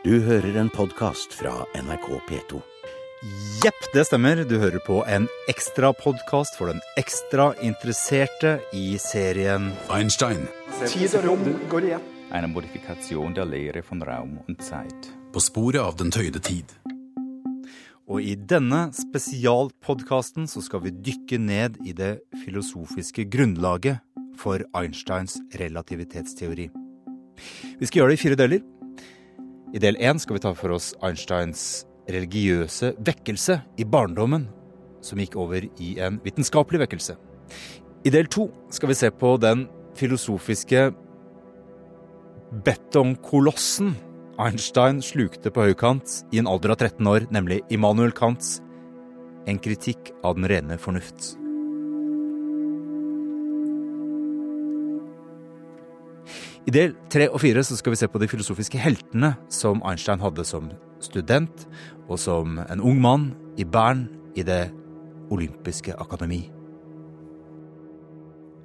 [0.00, 2.60] Du hører en podkast fra NRK P2.
[3.60, 4.38] Jepp, det stemmer.
[4.48, 10.46] Du hører på en ekstrapodkast for den ekstra interesserte i serien Einstein
[10.86, 12.08] Tid og rom går igjen.
[12.32, 15.10] En modifikasjon der Lehre von Raum und Zeit.
[15.32, 16.64] på sporet av den tøyde tid.
[18.08, 24.00] Og i denne spesialpodkasten så skal vi dykke ned i det filosofiske grunnlaget
[24.38, 26.70] for Einsteins relativitetsteori.
[27.78, 28.79] Vi skal gjøre det i fire deler.
[29.70, 34.48] I del én skal vi ta for oss Einsteins religiøse vekkelse i barndommen,
[35.00, 37.14] som gikk over i en vitenskapelig vekkelse.
[38.04, 40.88] I del to skal vi se på den filosofiske
[42.66, 43.94] betongkolossen
[44.40, 48.58] Einstein slukte på høykant i en alder av 13 år, nemlig Immanuel Kants
[49.48, 51.39] En kritikk av den rene fornuft.
[56.68, 60.44] I del tre og fire skal vi se på de filosofiske heltene som Einstein hadde
[60.44, 60.68] som
[61.00, 61.64] student
[62.10, 64.04] og som en ung mann i Bern
[64.36, 64.68] i Det
[65.32, 66.50] olympiske akademi.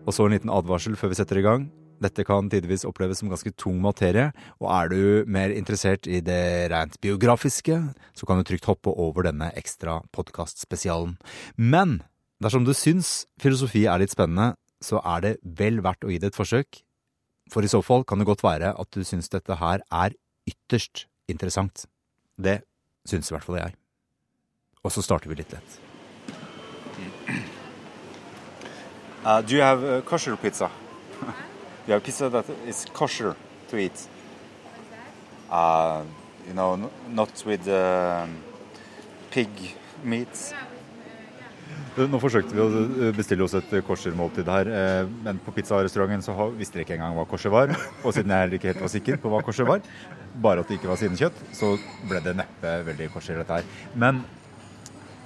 [0.05, 1.67] Og så en liten advarsel før vi setter i gang.
[2.03, 6.69] Dette kan tidvis oppleves som ganske tung materie, og er du mer interessert i det
[6.73, 7.77] rent biografiske,
[8.13, 11.15] så kan du trygt hoppe over denne ekstra podkastspesialen.
[11.55, 12.01] Men
[12.43, 16.33] dersom du syns filosofi er litt spennende, så er det vel verdt å gi det
[16.33, 16.84] et forsøk.
[17.51, 20.15] For i så fall kan det godt være at du syns dette her er
[20.49, 21.85] ytterst interessant.
[22.37, 22.61] Det
[23.05, 23.75] syns i hvert fall jeg.
[24.83, 25.79] Og så starter vi litt lett.
[29.25, 30.69] Uh, do you have uh, pizza?
[31.87, 32.29] you have pizza
[32.93, 33.35] kosher
[33.69, 34.07] to eat.
[35.49, 36.03] Uh,
[36.47, 38.27] you know, not with uh,
[39.31, 39.49] pig
[40.03, 40.53] meat.
[41.95, 46.75] Nå forsøkte vi å bestille oss et korsermåltid her, eh, men på pizzarestauranten så visste
[46.75, 47.71] dere ikke engang hva korset var.
[48.03, 49.79] Og siden jeg heller ikke helt var sikker på hva korset var,
[50.43, 51.69] bare at det ikke var sinnekjøtt, så
[52.09, 53.69] ble det neppe veldig korser, dette her.
[53.95, 54.19] Men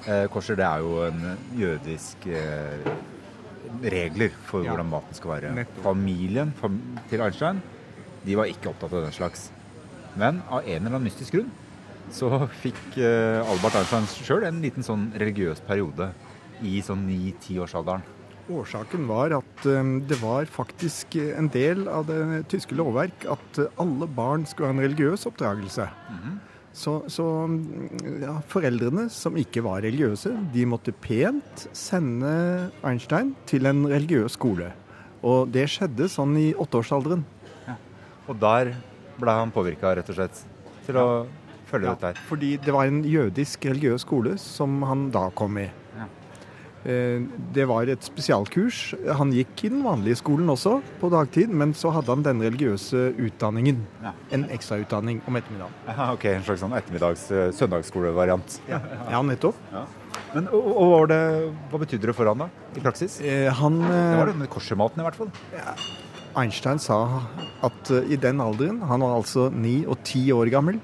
[0.06, 1.26] eh, kosher det er jo en
[1.58, 2.86] jødisk eh,
[3.89, 4.71] regler for Ja.
[4.76, 5.66] hvordan maten skal være.
[5.83, 6.77] Familien fam
[7.10, 7.64] til Einstein
[8.26, 9.50] de var ikke opptatt av den slags.
[10.20, 11.50] Men av en eller annen mystisk grunn
[12.14, 12.30] så
[12.61, 16.11] fikk eh, Albert Einstein sjøl en liten sånn religiøs periode
[16.65, 18.05] i sånn ni-tiårsalderen.
[18.49, 24.09] Årsaken var at eh, det var faktisk en del av det tyske lovverk at alle
[24.09, 25.89] barn skulle ha en religiøs oppdragelse.
[26.80, 33.67] Så, så mm, ja, foreldrene som ikke var religiøse, de måtte pent sende Einstein til
[33.70, 34.70] en religiøs skole.
[35.26, 37.26] Og det skjedde sånn i åtteårsalderen.
[38.30, 38.76] Og der
[39.20, 40.43] ble han påvirka, rett og slett,
[40.86, 41.08] til å
[41.70, 42.21] følge dette her.
[42.30, 45.67] Fordi det var en jødisk religiøs skole som han da kom i.
[46.86, 46.92] Ja.
[46.92, 47.22] Eh,
[47.54, 48.94] Det var et spesialkurs.
[49.17, 53.14] Han gikk i den vanlige skolen også på dagtid, men så hadde han den religiøse
[53.20, 53.82] utdanningen.
[54.04, 54.14] Ja.
[54.32, 55.73] En ekstrautdanning om ettermiddagen.
[55.88, 58.60] Aha, ok, En slags sånn ettermiddags eh, søndagsskolevariant.
[58.70, 59.56] Ja, nettopp.
[60.34, 61.20] Men og, og det,
[61.72, 63.20] hva betydde det for han da, i praksis?
[63.22, 65.32] Eh, Han, Det eh, var denne koshermaten i hvert fall.
[66.38, 67.00] Einstein sa
[67.66, 70.78] at eh, i den alderen, han var altså ni og ti år gammel,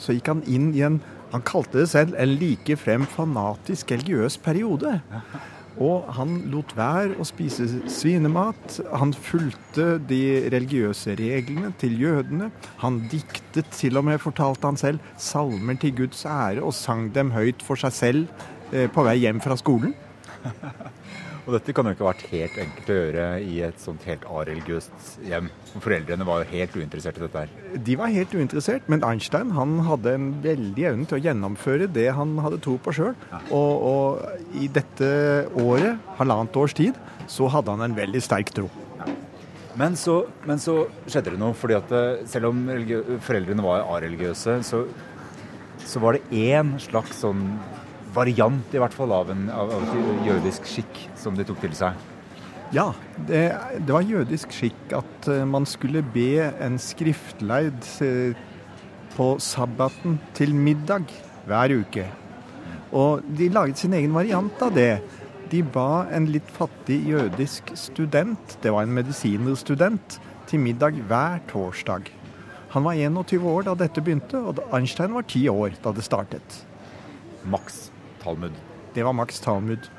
[0.00, 0.98] så gikk han inn i en
[1.30, 4.98] Han kalte det selv en likefrem fanatisk religiøs periode.
[5.80, 8.80] Og han lot være å spise svinemat.
[8.90, 12.50] Han fulgte de religiøse reglene til jødene.
[12.82, 17.32] Han diktet til og med, fortalte han selv, salmer til Guds ære og sang dem
[17.36, 19.94] høyt for seg selv eh, på vei hjem fra skolen.
[21.50, 24.22] Og dette kan jo ikke ha vært helt enkelt å gjøre i et sånt helt
[24.30, 25.48] areligiøst hjem.
[25.82, 27.72] Foreldrene var jo helt uinteressert i dette her.
[27.88, 32.06] De var helt uinteressert, men Einstein han hadde en veldig evne til å gjennomføre det
[32.14, 33.18] han hadde tro på sjøl.
[33.48, 35.10] Og, og i dette
[35.58, 38.70] året, halvannet års tid, så hadde han en veldig sterk tro.
[39.80, 42.62] Men så, men så skjedde det noe, fordi at eh, selv om
[43.26, 44.84] foreldrene var areligiøse, så,
[45.82, 47.48] så var det én slags sånn
[48.14, 51.98] variant i hvert fall av en av, av jødisk skikk som de tok til seg.
[52.70, 52.92] Ja,
[53.26, 53.42] det,
[53.82, 58.38] det var jødisk skikk at eh, man skulle be en skriftleid eh,
[59.16, 61.10] på sabbaten til middag
[61.50, 62.06] hver uke.
[62.94, 65.00] Og de laget sin egen variant av det.
[65.50, 72.06] De ba en litt fattig jødisk student, det var en medisinerstudent, til middag hver torsdag.
[72.70, 76.60] Han var 21 år da dette begynte, og Einstein var 10 år da det startet.
[77.42, 77.89] Max
[78.22, 78.52] Talmud.
[78.94, 79.90] Det var Max Talmud.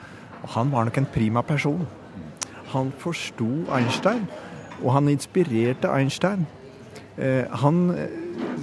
[0.55, 1.87] Han var nok en prima person.
[2.73, 4.27] Han forsto Einstein,
[4.83, 6.47] og han inspirerte Einstein.
[7.17, 8.07] Eh, han eh,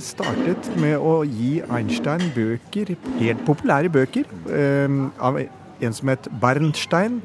[0.00, 5.38] startet med å gi Einstein bøker, helt populære bøker, eh, av
[5.80, 7.20] en som het Bernstein.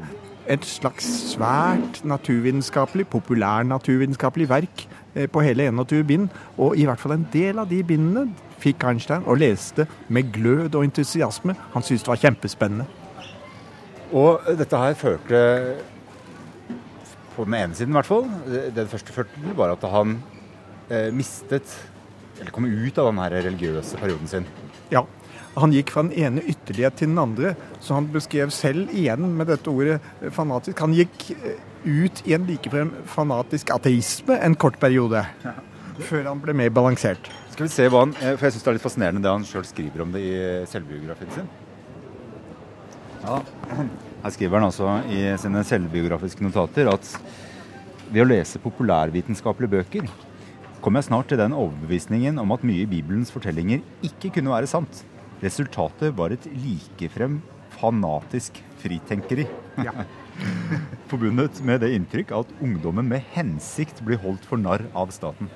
[0.48, 6.30] Et slags svært naturvitenskapelig, populærnaturvitenskapelig verk eh, på hele 21 bind.
[6.58, 8.34] Og i hvert fall en del av de bindene
[8.64, 11.56] fikk Einstein og leste med glød og entusiasme.
[11.74, 12.88] Han syntes det var kjempespennende.
[14.14, 15.42] Og dette her førte
[17.34, 20.20] på den ene siden i hvert fall, det det første førte til, var at han
[20.90, 21.80] eh, mistet
[22.40, 24.46] Eller kom ut av den her religiøse perioden sin.
[24.92, 25.04] Ja,
[25.54, 29.52] Han gikk fra den ene ytterlighet til den andre, så han beskrev selv igjen med
[29.52, 30.82] dette ordet eh, fanatisk.
[30.82, 35.22] Han gikk eh, ut i en likefrem fanatisk ateisme en kort periode,
[36.10, 37.30] før han ble mer balansert.
[37.54, 39.44] Skal vi se hva han, eh, for Jeg syns det er litt fascinerende det han
[39.46, 40.38] sjøl skriver om det i
[40.72, 41.50] selvbiografien sin.
[43.22, 43.36] Ja,
[44.24, 47.12] Her skriver han altså i sine selvbiografiske notater at
[48.10, 50.10] ved å lese populærvitenskapelige bøker
[50.84, 54.68] kom jeg snart til den overbevisningen om at mye i Bibelens fortellinger ikke kunne være
[54.68, 55.04] sant.
[55.44, 57.38] Resultatet var et likefrem
[57.78, 59.46] fanatisk fritenkeri.
[61.12, 65.52] Forbundet med det inntrykk at ungdommen med hensikt blir holdt for narr av staten.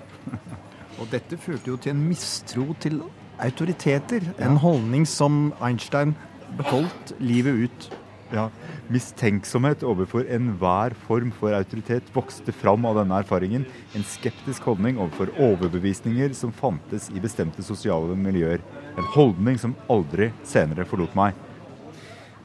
[0.97, 3.01] Og dette førte jo til en mistro til
[3.43, 4.25] autoriteter.
[4.41, 6.15] En holdning som Einstein
[6.57, 7.89] beholdt livet ut.
[8.33, 8.49] Ja,
[8.91, 13.63] Mistenksomhet overfor enhver form for autoritet vokste fram av denne erfaringen.
[13.95, 18.63] En skeptisk holdning overfor overbevisninger som fantes i bestemte sosiale miljøer.
[18.97, 21.37] En holdning som aldri senere forlot meg.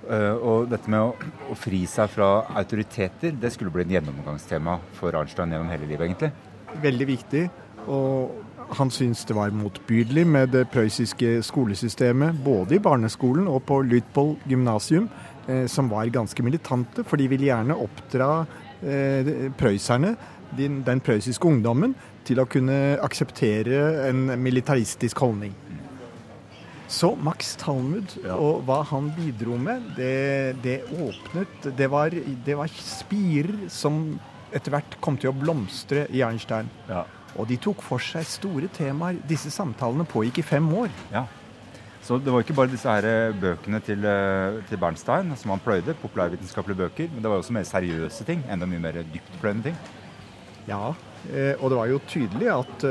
[0.02, 4.78] Uh, og dette med å, å fri seg fra autoriteter, det skulle bli en gjennomgangstema
[4.99, 6.32] for Arnstein gjennom hele livet, egentlig.
[6.82, 7.44] Veldig viktig.
[7.90, 13.82] Og han syntes det var motbydelig med det prøyssiske skolesystemet, både i barneskolen og på
[13.84, 15.08] Lytpold gymnasium,
[15.49, 18.31] eh, som var ganske militante, for de ville gjerne oppdra
[18.82, 20.17] eh, prøysserne,
[20.56, 21.94] den, den prøyssiske ungdommen,
[22.25, 25.55] til å kunne akseptere en militaristisk holdning.
[26.93, 32.69] Så Max Talmud og hva han bidro med, det, det åpnet det var, det var
[32.76, 34.05] spirer som
[34.52, 36.69] etter hvert kom til å blomstre i Einstein.
[36.90, 37.06] Ja.
[37.38, 39.17] Og de tok for seg store temaer.
[39.29, 40.90] Disse samtalene pågikk i fem år.
[41.12, 41.25] Ja.
[42.02, 45.61] Så det var ikke bare disse her eh, bøkene til, eh, til Bernstein som han
[45.62, 48.43] pløyde, populærvitenskapelige bøker, men det var også mer seriøse ting.
[48.50, 49.76] Enda mye mer dyptpløyende ting.
[50.67, 50.81] Ja,
[51.31, 52.84] eh, og det var jo tydelig at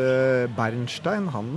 [0.55, 1.51] Bernstein han,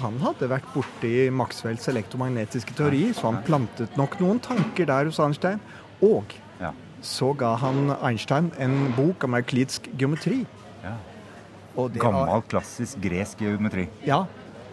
[0.00, 5.20] han hadde vært borti Maxwells elektromagnetiske teori, så han plantet nok noen tanker der hos
[5.20, 5.60] Einstein.
[6.00, 6.24] Og
[6.60, 6.72] Ja.
[7.04, 10.46] så ga han Einstein en bok om euklidsk geometri.
[12.00, 13.88] Gammel, klassisk gresk geometri.
[14.06, 14.24] Ja,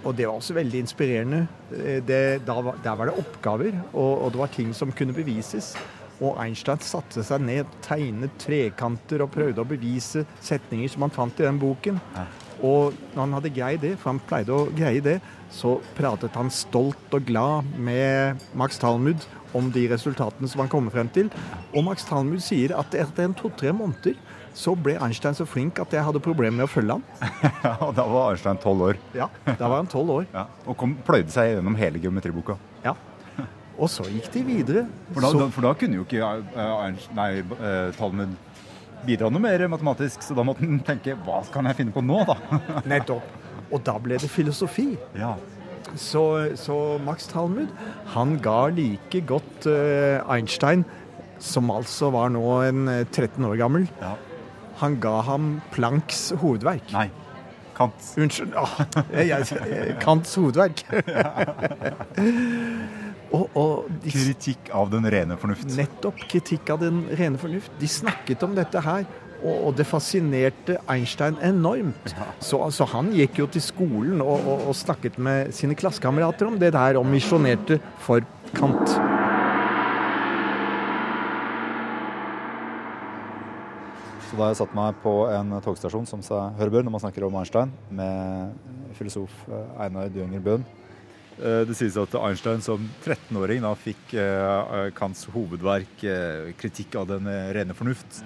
[0.03, 1.47] og det var også veldig inspirerende.
[1.73, 5.13] Eh, Det, da var, der var det oppgaver, og, og det var ting som kunne
[5.13, 5.73] bevises.
[6.21, 11.39] Og Einstein satte seg ned, tegnet trekanter og prøvde å bevise setninger som han fant
[11.41, 11.97] i den boken.
[12.61, 15.15] Og når han hadde greid det, for han pleide å greie det,
[15.51, 19.25] så pratet han stolt og glad med Max Talmud
[19.57, 21.31] om de resultatene som han kom frem til.
[21.73, 24.13] Og Max Talmud sier at etter en to-tre måneder
[24.53, 27.05] så ble Einstein så flink at jeg hadde problemer med å følge han.
[27.65, 28.99] Ja, og da var Einstein tolv år.
[29.15, 30.27] Ja, Da var han tolv år.
[30.33, 30.45] Ja.
[30.67, 32.57] Og kom, pløyde seg gjennom hele geometriboka.
[32.85, 32.95] Ja.
[33.81, 34.85] Og så gikk de videre.
[35.13, 36.25] For da, så, da, for da kunne jo ikke
[36.59, 38.35] Einstein, nei, eh, Talmud
[39.07, 42.19] bidra noe mer matematisk, så da måtte han tenke hva kan jeg finne på nå,
[42.27, 42.35] da?
[42.91, 43.25] nettopp.
[43.71, 44.91] Og da ble det filosofi.
[45.17, 45.35] ja.
[45.97, 46.21] Så,
[46.55, 47.67] så Max Talmud
[48.13, 50.85] han ga like godt eh, Einstein,
[51.41, 54.13] som altså var nå en eh, 13 år gammel, ja.
[54.81, 56.91] Han ga ham Plancks hovedverk.
[56.95, 57.09] Nei.
[57.77, 57.99] Kant.
[58.19, 58.53] Unnskyld.
[58.59, 58.73] Ah,
[59.15, 59.41] jeg, jeg,
[60.01, 60.77] Kants hovedverk.
[63.37, 63.71] og, og
[64.03, 65.67] de, Kritikk av den rene fornuft.
[65.77, 67.71] nettopp kritikk av den rene fornuft.
[67.81, 69.03] De snakket om dette her,
[69.41, 72.13] og, og det fascinerte Einstein enormt.
[72.39, 76.57] Så, altså, han gikk jo til skolen og, og, og snakket med sine klassekamerater om
[76.61, 78.19] det der, og misjonerte for
[78.57, 78.89] Kant.
[84.31, 87.25] Så da jeg satt meg på en togstasjon, som seg hør bør når man snakker
[87.27, 90.63] om Einstein, med filosof eh, Einar Dønger Bøhn.
[91.35, 94.15] Eh, Det sies at Einstein som 13-åring da fikk
[94.95, 98.21] Kants hovedverk eh, 'Kritikk av den rene fornuft'.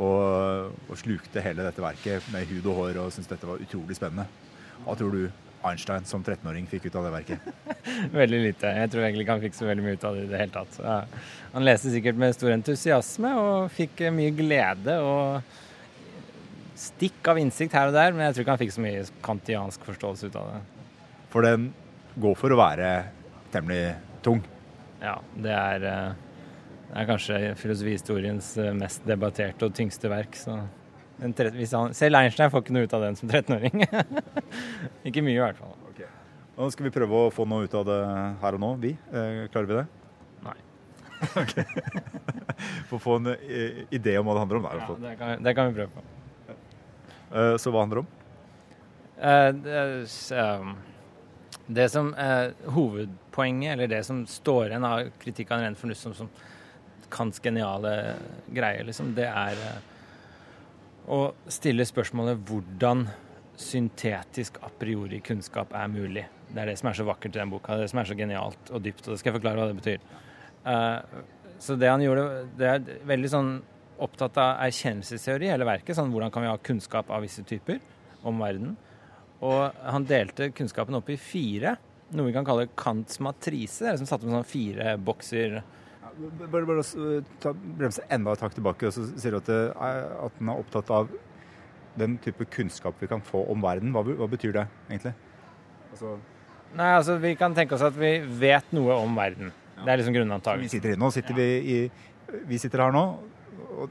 [0.00, 3.96] Og, og slukte hele dette verket med hud og hår og syntes dette var utrolig
[4.00, 4.24] spennende.
[4.86, 5.28] Hva tror du
[5.70, 7.50] Einstein som 13-åring fikk ut av det verket?
[8.20, 8.72] Veldig lite.
[8.80, 10.54] Jeg tror egentlig ikke han fikk så veldig mye ut av det i det hele
[10.54, 10.78] tatt.
[10.82, 10.96] Ja.
[11.54, 15.54] Han leste sikkert med stor entusiasme og fikk eh, mye glede og
[16.76, 19.86] stikk av innsikt her og der, men jeg tror ikke han fikk så mye kantiansk
[19.88, 20.60] forståelse ut av det.
[21.32, 21.70] For den
[22.20, 22.90] går for å være
[23.54, 23.94] temmelig
[24.24, 24.42] tung.
[25.00, 26.50] Ja, det er, eh,
[26.90, 30.36] det er kanskje filosofihistoriens eh, mest debatterte og tyngste verk.
[30.36, 30.58] Så
[31.20, 33.86] han, selv Einstein får ikke noe ut av den som 13-åring.
[35.08, 35.76] ikke mye, i hvert fall.
[36.56, 38.00] Nå skal vi prøve å få noe ut av det
[38.40, 38.94] her og nå, vi.
[39.12, 39.86] Eh, klarer vi det?
[40.46, 40.56] Nei.
[42.88, 44.68] For å få en eh, idé om hva det handler om.
[44.68, 46.04] Der, Ja, det, kan, det kan vi prøve på.
[47.36, 48.08] Eh, så hva handler om?
[49.16, 49.82] Eh, det,
[50.36, 50.72] um,
[51.66, 56.16] det som eh, Hovedpoenget, eller det som står igjen av kritikk av ren fornuft som,
[56.16, 56.32] som
[57.12, 58.16] Kants geniale
[58.50, 59.60] greie, liksom, det er
[61.06, 61.20] å
[61.52, 63.06] stille spørsmålet hvordan
[63.56, 66.26] syntetisk a priori kunnskap er mulig.
[66.50, 68.70] Det er det som er så vakkert i den boka, det som er så genialt
[68.70, 69.06] og dypt.
[69.06, 70.04] og det skal jeg forklare hva det betyr.
[70.66, 71.24] Uh,
[71.62, 72.26] så det han gjorde,
[72.58, 73.52] det er veldig sånn
[74.02, 75.96] opptatt av erkjennelsesteori, hele verket.
[75.96, 77.80] sånn Hvordan kan vi ha kunnskap av visse typer
[78.26, 78.74] om verden?
[79.44, 81.76] Og han delte kunnskapen opp i fire,
[82.12, 83.84] noe vi kan kalle Kants matrise.
[83.84, 85.60] Det er som satt opp sånn fire bokser.
[86.16, 86.82] Bare, bare
[87.42, 90.62] ta, bremse enda et hakk tilbake, og så sier du at, er, at den er
[90.62, 91.10] opptatt av
[92.00, 93.92] den type kunnskap vi kan få om verden.
[93.92, 95.12] Hva, hva betyr det egentlig?
[95.90, 96.16] Altså,
[96.76, 99.52] Nei, altså Vi kan tenke oss at vi vet noe om verden.
[99.76, 100.16] Det er liksom
[100.60, 103.02] vi sitter inne nå sitter vi, i, vi sitter her nå,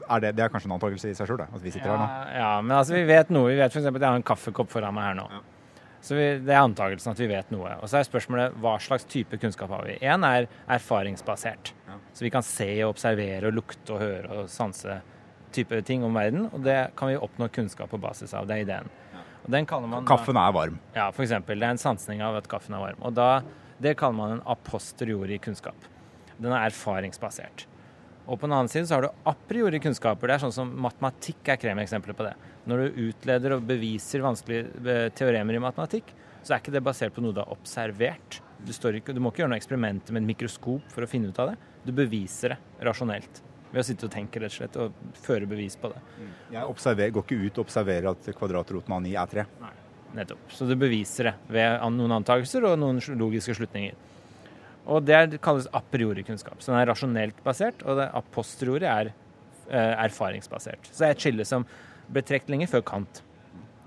[0.02, 2.06] er det, det er kanskje en antakelse i seg sjøl, at vi sitter her nå.
[2.10, 3.52] Ja, ja, men altså vi vet noe.
[3.52, 3.86] Vi vet f.eks.
[3.86, 5.26] at jeg har en kaffekopp foran meg her nå.
[6.06, 7.72] Så vi, Det er antakelsen at vi vet noe.
[7.82, 9.96] Og så er spørsmålet hva slags type kunnskap har vi.
[10.06, 11.72] Én er erfaringsbasert.
[11.88, 11.98] Ja.
[12.14, 15.00] Så vi kan se og observere og lukte og høre og sanse
[15.56, 16.46] type ting om verden.
[16.52, 18.46] Og det kan vi oppnå kunnskap på basis av.
[18.46, 18.92] Det er ideen.
[19.46, 20.78] Og den kaller man Kaffen er varm.
[20.94, 21.58] Ja, for eksempel.
[21.58, 23.02] Det er en sansning av at kaffen er varm.
[23.02, 23.42] Og da,
[23.82, 25.90] det kaller man en aposteriori kunnskap.
[26.38, 27.66] Den er erfaringsbasert.
[28.26, 30.28] Og på den annen side så har du a priori kunnskaper.
[30.28, 32.34] Det er sånn som matematikk er kremeksempler på det.
[32.66, 36.10] Når du utleder og beviser vanskelige eh, teoremer i matematikk,
[36.42, 38.40] så er ikke det basert på noe du har observert.
[38.58, 41.30] Du, står ikke, du må ikke gjøre noe eksperimenter med et mikroskop for å finne
[41.30, 41.56] ut av det.
[41.86, 43.42] Du beviser det rasjonelt.
[43.70, 46.02] Ved å sitte og tenke rett og slett, og føre bevis på det.
[46.54, 49.46] Jeg går ikke ut og observerer at kvadratroten av 9 er 3.
[50.16, 50.44] Nettopp.
[50.54, 53.98] Så du beviser det ved noen antakelser og noen logiske slutninger.
[54.86, 56.60] Og det kalles a priori-kunnskap.
[56.62, 60.90] Så den er rasjonelt basert, og det a posteriori er eh, erfaringsbasert.
[60.92, 61.66] Så det er et skille som
[62.06, 63.22] ble trukket lenge før Kant.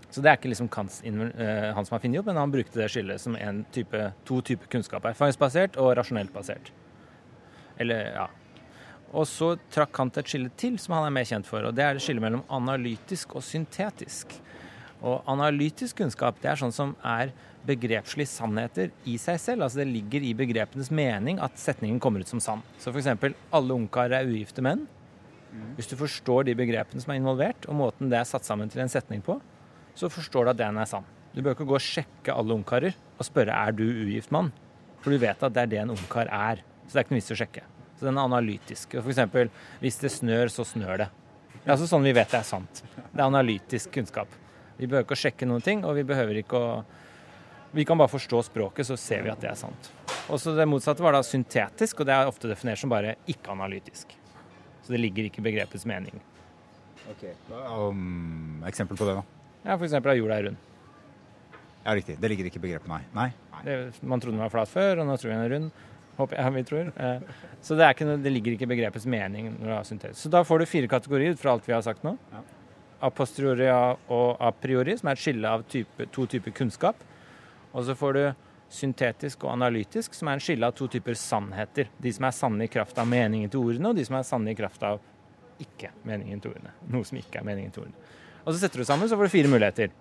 [0.10, 0.70] Så det er ikke liksom
[1.06, 3.38] inven- eh, han som har funnet opp, men han brukte det skillet som
[3.72, 5.06] type, to typer kunnskap.
[5.06, 6.72] Erfaringsbasert og rasjonelt basert.
[7.80, 8.28] Eller, ja.
[9.14, 11.86] Og så trakk Kant et skille til som han er mer kjent for, og det
[11.86, 14.36] er skillet mellom analytisk og syntetisk.
[15.00, 17.32] Og analytisk kunnskap det er sånn som er
[17.68, 19.66] begrepslige sannheter i seg selv.
[19.66, 22.64] Altså det ligger i begrepenes mening at setningen kommer ut som sann.
[22.80, 24.88] Så f.eks.: Alle ungkarer er ugifte menn.
[25.78, 28.84] Hvis du forstår de begrepene som er involvert, og måten det er satt sammen til
[28.84, 29.40] en setning på,
[29.98, 31.08] så forstår du at den er sann.
[31.34, 34.52] Du bør ikke gå og sjekke alle ungkarer og spørre er du ugift mann,
[35.02, 36.62] for du vet at det er det en ungkar er.
[36.86, 37.64] Så det er ikke noe vits å sjekke.
[38.00, 38.96] Så den er analytisk.
[38.96, 39.50] Og f.eks.:
[39.82, 41.10] Hvis det snør, så snør det.
[41.60, 42.84] Det er altså sånn vi vet det er sant.
[42.96, 44.30] Det er analytisk kunnskap.
[44.80, 46.72] Vi behøver ikke å sjekke noen ting, og vi behøver ikke å
[47.72, 49.92] Vi kan bare forstå språket, så ser vi at det er sant.
[50.30, 54.16] Og så Det motsatte var da syntetisk, og det er ofte definert som bare ikke-analytisk.
[54.82, 56.18] Så det ligger ikke i begrepets mening.
[57.12, 59.24] Ok, Um, eksempel på det, da.
[59.66, 59.94] Ja, F.eks.
[59.94, 60.58] at jorda er rund.
[61.86, 62.18] Ja, riktig.
[62.20, 63.02] Det ligger ikke i begrepet, nei.
[63.14, 63.30] Nei.
[63.64, 65.72] Det, man trodde den var flat før, og nå tror vi den er rund.
[66.20, 66.90] Håper jeg vi tror.
[67.00, 67.20] Eh,
[67.62, 69.54] Så det, er noe, det ligger ikke i begrepets mening.
[69.60, 70.20] når du har syntetisk.
[70.26, 72.18] Så da får du fire kategorier ut fra alt vi har sagt nå.
[72.34, 72.42] Ja.
[73.00, 77.00] A posteriori og a priori, som er et skille av type, to typer kunnskap.
[77.72, 78.24] Og så får du
[78.70, 81.90] syntetisk og analytisk, som er en skille av to typer sannheter.
[82.02, 84.52] De som er sanne i kraft av meningen til ordene, og de som er sanne
[84.52, 85.00] i kraft av
[85.60, 86.76] ikke meningen til ordene.
[86.92, 88.12] Noe som ikke er meningen til ordene.
[88.46, 89.96] Og så setter du sammen, så får du fire muligheter.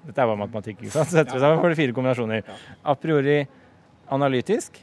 [0.00, 1.10] Dette bare matematikk, ikke sant?
[1.10, 2.52] Så setter du sammen, får du fire kombinasjoner.
[2.84, 3.38] A priori
[4.10, 4.78] analytisk,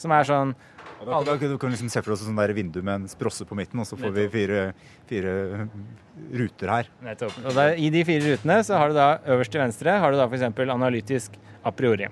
[0.00, 0.54] som er sånn
[1.06, 3.80] da, da, da kan liksom se for oss et vindu med en sprosse på midten,
[3.80, 4.62] og så får vi fire,
[5.08, 5.34] fire
[6.36, 6.88] ruter her.
[7.02, 7.38] Nettopp.
[7.46, 10.18] Og der, I de fire rutene så har du da øverst til venstre har du
[10.20, 10.44] da f.eks.
[10.68, 12.08] analytisk a priori.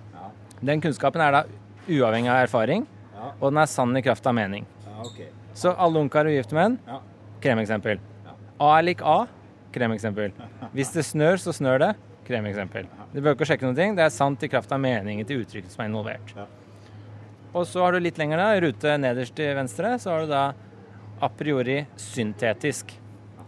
[0.61, 1.43] Den kunnskapen er da
[1.89, 2.87] uavhengig av erfaring,
[3.19, 3.33] Ja.
[3.41, 4.65] og den er sann i kraft av mening.
[4.87, 5.27] Ja, okay.
[5.55, 7.01] Så alle ungkar og gifte menn Ja.
[7.41, 7.99] kremeksempel.
[8.61, 9.27] A er lik A
[9.73, 10.33] kremeksempel.
[10.73, 12.87] Hvis det snør, så snør det kremeksempel.
[13.13, 13.95] Du bør ikke sjekke noen ting.
[13.97, 16.35] Det er sant i kraft av meningen til uttrykket som er involvert.
[17.49, 17.59] Ja.
[17.59, 20.33] Og så har du litt lenger da, i rute nederst til venstre, så har du
[20.33, 20.43] da
[21.21, 22.93] a priori syntetisk.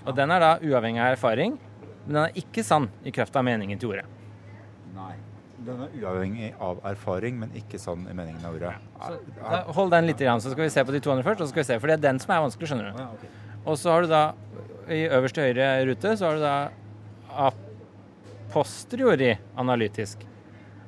[0.06, 1.58] Og den er da uavhengig av erfaring,
[2.06, 4.06] men den er ikke sann i kraft av meningen til ordet.
[4.96, 5.12] Nei.
[5.60, 8.72] Den er uavhengig av erfaring, men ikke sann i meningen av ordet.
[8.96, 11.42] Så hold den litt, så skal vi se på de to andre først.
[11.42, 13.02] og så skal vi se, For det er den som er vanskelig, skjønner du.
[13.02, 13.32] Ja.
[13.68, 14.22] Og så har du da
[14.88, 16.54] i øverste høyre rute så har du da
[17.30, 17.50] a
[18.50, 20.24] posteriori analytisk.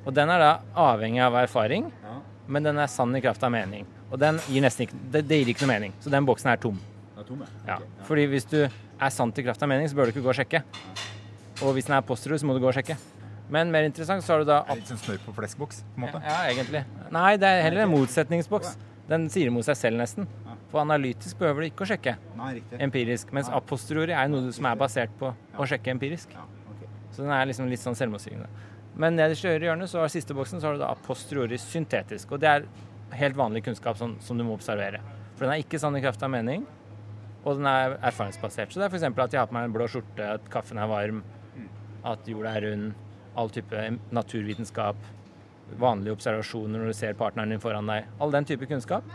[0.03, 2.17] Og den er da avhengig av erfaring, Ja.
[2.47, 3.85] Men den er sann i kraft av mening.
[4.11, 5.93] Og den gir nesten ikke Det, det gir ikke noe mening.
[6.03, 6.79] Så den boksen er tom.
[7.17, 7.79] Er tom, Ja.
[8.07, 10.37] Fordi hvis du er sant i kraft av mening, så bør du ikke gå og
[10.37, 10.63] sjekke.
[11.63, 12.97] Og hvis den er posterior, så må du gå og sjekke.
[13.53, 16.05] Men mer interessant så har du da er litt som smør på fleskboks, på en
[16.07, 16.21] måte.
[16.23, 16.83] ja, egentlig.
[17.13, 18.77] Nei, det er heller en motsetningsboks.
[19.09, 20.27] Den sier mot seg selv, nesten.
[20.71, 24.79] For analytisk behøver du ikke å sjekke Nei, empirisk, mens a er noe som er
[24.79, 26.33] basert på å sjekke empirisk.
[27.13, 28.47] Så den er liksom litt sånn selvmotsigende.
[28.99, 32.31] Men nederst i høyre hjørne, så har siste boksen, så har du da a syntetisk.
[32.31, 32.67] Og det er
[33.17, 35.01] helt vanlig kunnskap som, som du må observere.
[35.33, 36.65] For den er ikke sann i kraft av mening,
[37.43, 38.71] og den er erfaringsbasert.
[38.71, 39.03] Så det er f.eks.
[39.03, 41.23] at jeg har på meg en blå skjorte, at kaffen er varm,
[42.05, 42.93] at jorda er rund,
[43.39, 44.99] all type naturvitenskap,
[45.79, 48.11] vanlige observasjoner når du ser partneren din foran deg.
[48.21, 49.07] All den type kunnskap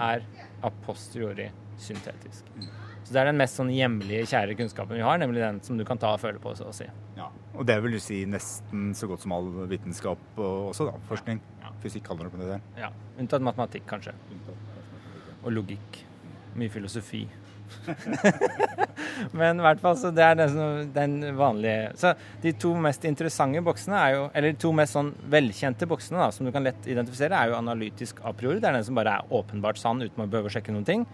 [0.00, 0.24] er
[0.64, 2.48] apostriori syntetisk.
[3.04, 5.84] Så det er den mest sånn hjemlige, kjære kunnskapen vi har, nemlig den som du
[5.84, 6.86] kan ta og føle på, så å si.
[7.18, 7.28] Ja.
[7.52, 10.96] Og det vil du si nesten så godt som all vitenskap og også, da.
[11.10, 11.42] Forskning.
[11.60, 11.72] Ja.
[11.84, 12.66] Fysikk kaller det på det der.
[12.80, 14.16] Ja, Unntatt matematikk, kanskje.
[15.44, 16.00] Og logikk.
[16.56, 17.26] Mye filosofi.
[19.38, 22.10] Men i hvert fall så det er den, den vanlige Så
[22.42, 26.28] de to mest interessante boksene er jo Eller de to mest sånn velkjente boksene da,
[26.34, 28.60] som du kan lett identifisere, er jo analytisk a priori.
[28.62, 31.06] Det er den som bare er åpenbart sann uten å behøve å sjekke noen ting.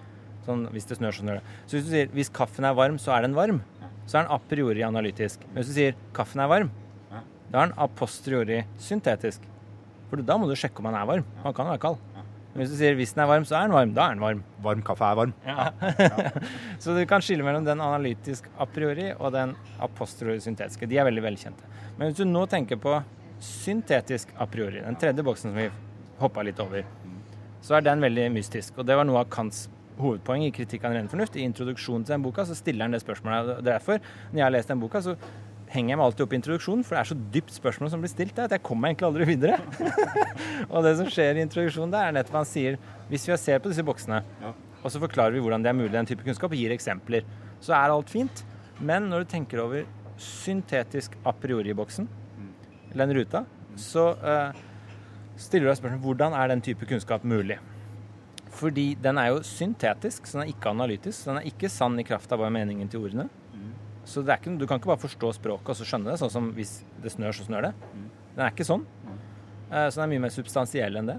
[0.46, 1.56] Sånn hvis det snør, så snør det.
[1.66, 3.60] Så hvis du sier hvis kaffen er varm, så er den varm,
[4.06, 5.44] så er den a priori analytisk.
[5.50, 6.70] Men hvis du sier kaffen er varm,
[7.50, 9.44] da er den a posteriori syntetisk.
[10.10, 11.26] For da må du sjekke om den er varm.
[11.44, 11.98] Han kan være kald.
[12.50, 13.92] Men hvis du sier hvis den er varm, så er den varm.
[13.94, 14.42] Da er den varm.
[14.62, 15.34] Varm kaffe er varm.
[16.82, 20.88] Så du kan skille mellom den analytisk a priori og den a posteriori syntetiske.
[20.90, 21.70] De er veldig velkjente.
[21.98, 22.96] Men hvis du nå tenker på
[23.40, 25.68] syntetisk a priori, den tredje boksen som vi
[26.18, 26.82] hoppa litt over,
[27.62, 28.80] så er den veldig mystisk.
[28.80, 29.68] Og det var noe av Kants
[29.98, 31.36] hovedpoeng i kritikk av ren fornuft.
[31.36, 33.62] I introduksjonen til den boka så stiller han det spørsmålet.
[33.66, 35.16] Derfor, når jeg har lest den boka, så
[35.70, 38.10] henger jeg meg alltid opp i introduksjonen, for det er så dypt spørsmål som blir
[38.10, 39.60] stilt der, at jeg kommer egentlig aldri videre.
[40.72, 42.78] og det som skjer i introduksjonen der, er nettopp han sier
[43.10, 44.22] hvis vi ser på disse boksene,
[44.80, 47.26] og så forklarer vi hvordan det er mulig den type kunnskap, og gir eksempler,
[47.62, 48.42] så er alt fint.
[48.80, 49.86] Men når du tenker over
[50.20, 52.08] syntetisk a priori-boksen,
[52.90, 53.44] eller den ruta,
[53.78, 54.56] så uh,
[55.38, 57.60] stiller du deg spørsmålet hvordan er den type kunnskap mulig?
[58.60, 61.16] Fordi den er jo syntetisk, så den er ikke analytisk.
[61.22, 63.30] Så den er ikke sann i kraft av er meningen til ordene.
[64.10, 66.32] Så det er ikke, du kan ikke bare forstå språket og så skjønne det, sånn
[66.32, 67.74] som hvis det snør, så snør det.
[68.34, 68.86] Den er ikke sånn.
[69.04, 69.20] Mm.
[69.70, 71.18] Så den er mye mer substansiell enn det.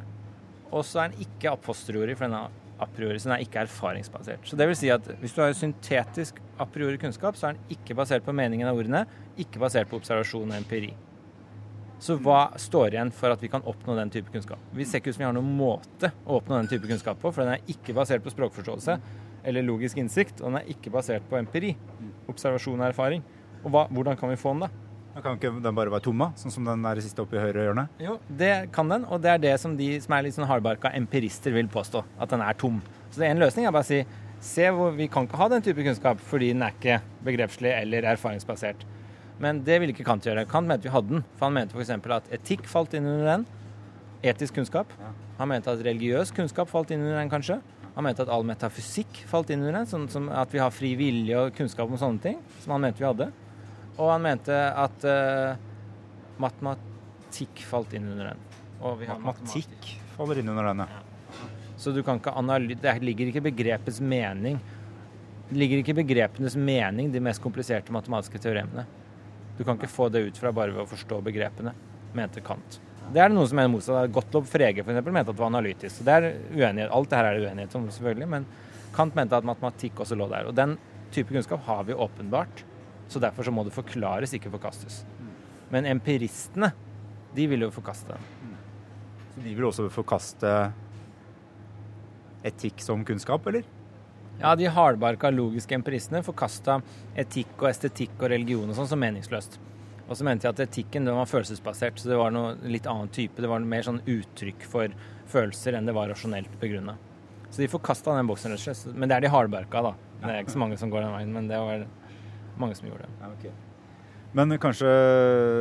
[0.71, 3.61] Og så er den ikke a for den er a priori, så den er ikke
[3.67, 4.47] erfaringsbasert.
[4.47, 7.77] Så det vil si at hvis du har syntetisk a priori kunnskap, så er den
[7.77, 9.05] ikke basert på meningen av ordene,
[9.39, 10.91] ikke basert på observasjon og empiri.
[12.01, 14.61] Så hva står igjen for at vi kan oppnå den type kunnskap?
[14.73, 17.29] Vi ser ikke ut som vi har noen måte å oppnå den type kunnskap på,
[17.29, 18.95] for den er ikke basert på språkforståelse
[19.45, 21.75] eller logisk innsikt, og den er ikke basert på empiri,
[22.29, 23.21] observasjon og erfaring.
[23.61, 24.89] Og hva, hvordan kan vi få den, da?
[25.11, 26.31] Da kan ikke den bare være tomma.
[26.39, 27.85] Sånn som den er i siste oppe i høyre hjørne?
[28.01, 30.93] Jo, det kan den, og det er det som de som er litt sånn hardbarka
[30.97, 32.79] empirister vil påstå, at den er tom.
[33.11, 34.01] Så det er en løsning er bare å si
[34.41, 38.07] se hvor vi kan ikke ha den type kunnskap fordi den er ikke begrepslig eller
[38.15, 38.87] erfaringsbasert.
[39.41, 40.45] Men det ville ikke Kant gjøre.
[40.49, 41.89] Kant mente vi hadde den, for han mente f.eks.
[42.13, 43.45] at etikk falt inn under den.
[44.21, 44.91] Etisk kunnskap.
[45.39, 47.57] Han mente at religiøs kunnskap falt inn under den, kanskje.
[47.95, 50.93] Han mente at all metafysikk falt inn under den, sånn som at vi har fri
[50.99, 53.31] vilje og kunnskap om sånne ting, som han mente vi hadde.
[53.97, 55.57] Og han mente at uh,
[56.41, 58.45] matematikk falt inn under den.
[58.81, 61.01] Og vi har Matematikk faller inn under den, ja.
[61.81, 64.59] Så du kan ikke analy det ligger ikke begrepets mening.
[65.49, 68.85] Det ligger ikke begrepenes mening, de mest kompliserte matematiske teoremene.
[69.61, 71.75] Du kan ikke få det ut fra bare ved å forstå begrepene,
[72.17, 72.79] mente Kant.
[73.13, 74.09] Det er det noen som mener motsatt.
[74.09, 75.99] Gottlob Frege for eksempel, mente at det var analytisk.
[75.99, 76.89] Så det er uenighet.
[76.89, 78.47] Alt det her er det uenighet om, selvfølgelig, men
[78.95, 80.49] Kant mente at matematikk også lå der.
[80.49, 80.73] Og den
[81.13, 82.63] type kunnskap har vi åpenbart,
[83.11, 85.03] så derfor så må det forklares, ikke forkastes.
[85.69, 86.71] Men empiristene,
[87.37, 88.57] de vil jo forkaste den.
[89.35, 90.55] Så de vil også forkaste
[92.49, 93.67] etikk som kunnskap, eller?
[94.41, 96.79] Ja, de hardbarka logiske empiristene forkasta
[97.19, 99.59] etikk og estetikk og religion og sånn som meningsløst.
[100.07, 103.37] Og så mente de at etikken var følelsesbasert, så det var noe litt annen type.
[103.39, 104.91] Det var mer sånn uttrykk for
[105.31, 106.97] følelser enn det var rasjonelt begrunna.
[107.51, 108.97] Så de forkasta den boksen, rett og slett.
[108.97, 109.93] Men det er de hardbarka, da.
[110.23, 111.85] Det er ikke så mange som går den veien, men det var
[112.59, 113.13] mange som gjorde det.
[114.35, 114.89] Men kanskje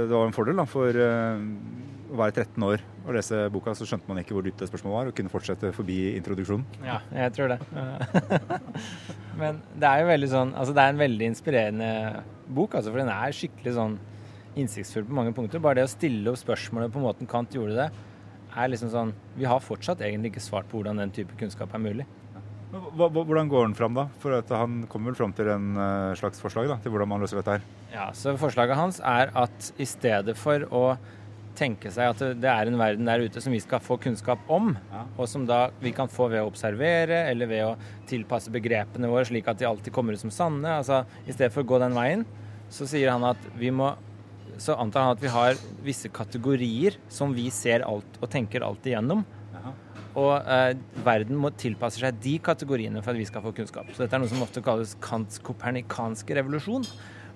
[0.09, 1.47] det var en fordel da, for eh,
[2.11, 4.97] å være 13 år og lese boka, så skjønte man ikke hvor dypt det spørsmålet
[4.97, 6.67] var, og kunne fortsette forbi introduksjonen.
[6.87, 7.59] Ja, jeg tror det.
[9.41, 11.91] Men det er jo veldig sånn Altså, det er en veldig inspirerende
[12.51, 13.99] bok, altså, for den er skikkelig sånn
[14.59, 15.63] innsiktsfull på mange punkter.
[15.63, 17.91] Bare det å stille opp spørsmålet på måten Kant gjorde det,
[18.51, 21.83] er liksom sånn Vi har fortsatt egentlig ikke svart på hvordan den type kunnskap er
[21.83, 22.07] mulig.
[22.71, 24.05] Hvordan går han fram da?
[24.23, 27.23] For at han kommer vel fram til en eh, slags forslag da, til hvordan man
[27.23, 27.65] løser dette her.
[27.91, 30.85] Ja, så Forslaget hans er at i stedet for å
[31.57, 34.77] tenke seg at det- er en verden der ute som vi skal få kunnskap om,
[34.93, 35.05] Ja.
[35.19, 39.25] og som da vi kan få ved å observere eller ved å tilpasse begrepene våre
[39.27, 40.65] slik at de alltid kommer ut som sanne.
[40.67, 42.25] altså I stedet for å gå den veien,
[42.71, 43.97] så sier han at vi må
[44.59, 48.83] så antar han at vi har visse kategorier som vi ser alt og tenker alt
[48.85, 49.25] igjennom.
[50.17, 53.87] Og eh, verden må tilpasse seg de kategoriene for at vi skal få kunnskap.
[53.95, 56.85] Så dette er noe som ofte kalles Kants kopernikanske revolusjon.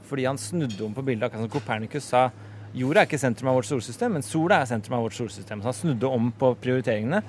[0.05, 2.31] fordi han snudde om på bildet, akkurat som Kopernikus sa
[2.75, 5.63] jorda er ikke sentrum av vårt solsystem, men sola er sentrum av vårt solsystem.
[5.63, 7.23] Så han snudde om på prioriteringene.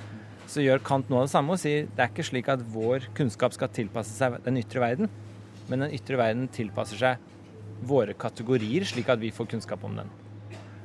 [0.49, 3.07] Så gjør Kant noe av det samme og sier det er ikke slik at vår
[3.17, 5.09] kunnskap skal tilpasse seg den ytre verden,
[5.69, 7.31] men den ytre verden tilpasser seg
[7.85, 10.11] våre kategorier, slik at vi får kunnskap om den.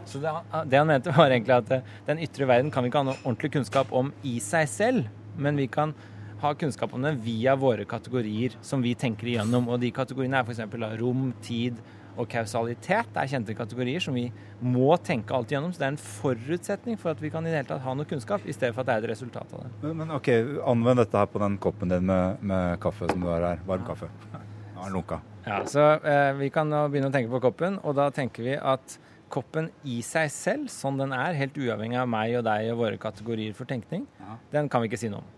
[0.09, 3.11] Så det, han mente, var egentlig at eh, den ytre verden kan vi ikke ha
[3.11, 5.93] noe ordentlig kunnskap om i seg selv, men vi kan
[6.41, 9.69] ha kunnskap om den via våre kategorier som vi tenker igjennom.
[9.69, 10.65] Og de kategoriene er f.eks.
[10.99, 11.79] rom, tid
[12.21, 13.11] og kausalitet.
[13.17, 14.27] Er kjente kategorier som vi
[14.61, 15.73] må tenke alt igjennom.
[15.73, 18.09] Så det er en forutsetning for at vi kan i det hele tatt ha noe
[18.09, 19.73] kunnskap, i stedet for at det er et resultat av det.
[19.83, 20.31] Men, men ok,
[20.71, 23.63] anvend dette her på den koppen din med, med kaffe som du har her.
[23.69, 24.11] Varm kaffe.
[24.33, 25.21] Ja, lunka.
[25.47, 28.57] Ja, så eh, Vi kan nå begynne å tenke på koppen, og da tenker vi
[28.61, 28.99] at
[29.31, 32.99] koppen i seg selv, sånn den er, helt uavhengig av meg og deg og våre
[33.01, 34.37] kategorier for tenkning, Ja.
[34.53, 35.29] den kan vi ikke si noe om.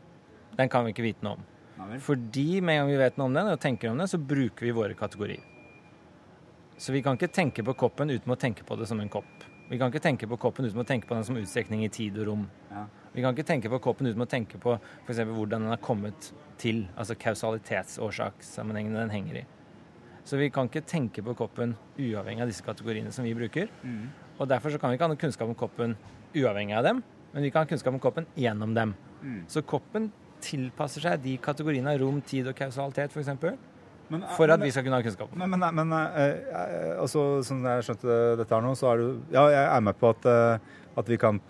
[0.57, 1.45] Den kan vi ikke vite noe om.
[1.79, 1.99] Ja.
[2.01, 4.65] Fordi med en gang vi vet noe om den og tenker om den, så bruker
[4.65, 5.45] vi våre kategorier.
[6.77, 9.47] Så vi kan ikke tenke på koppen uten å tenke på det som en kopp.
[9.71, 12.19] Vi kan ikke tenke på koppen uten å tenke på den som utstrekning i tid
[12.21, 12.45] og rom.
[12.71, 12.87] Ja.
[13.13, 14.75] Vi kan ikke tenke på koppen uten å tenke på
[15.07, 15.21] f.eks.
[15.29, 19.45] hvordan den har kommet til, altså kausalitetsårsakssammenhengene den henger i.
[20.25, 23.69] Så vi kan ikke tenke på koppen uavhengig av disse kategoriene som vi bruker.
[24.39, 25.97] Og derfor så kan vi ikke ha noe kunnskap om koppen
[26.35, 28.95] uavhengig av dem, men vi kan ha kunnskap om koppen gjennom dem.
[29.49, 30.11] Så koppen
[30.43, 33.29] tilpasser seg de kategoriene av rom, tid og kausalitet f.eks.
[34.13, 35.33] Men, for at vi skal kunne ha kunnskap.
[35.39, 39.07] Men, men, men eh, eh, altså, som jeg skjønte dette her nå, så er du
[39.33, 41.41] Ja, jeg er med på at, eh, at vi kan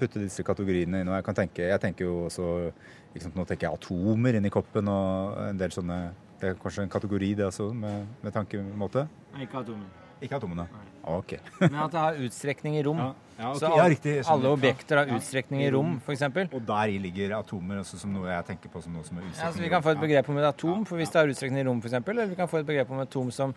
[0.00, 1.12] putte disse kategoriene inn.
[1.12, 2.48] Og jeg kan tenke Jeg tenker jo også
[3.20, 6.00] sant, Nå tenker jeg atomer inni koppen og en del sånne
[6.40, 9.06] Det er kanskje en kategori, det også, med, med tankemåte?
[9.38, 10.09] Ikke atomer.
[10.20, 10.66] Ikke atomene?
[11.08, 11.32] OK.
[11.60, 12.98] Men at det har utstrekning i rom.
[13.00, 13.56] Ja, ok.
[13.58, 15.16] Så Ja, riktig, alle objekter har Ja.
[15.16, 16.22] utstrekning i rom, f.eks.
[16.52, 19.40] Og der ligger atomer også som noe jeg tenker på som noe som er utstrekning
[19.40, 21.32] i Ja, så vi kan få et begrep om et atom for hvis det har
[21.32, 21.94] utstrekning i rom, f.eks.
[22.06, 23.54] Eller vi kan få et begrep om et atom som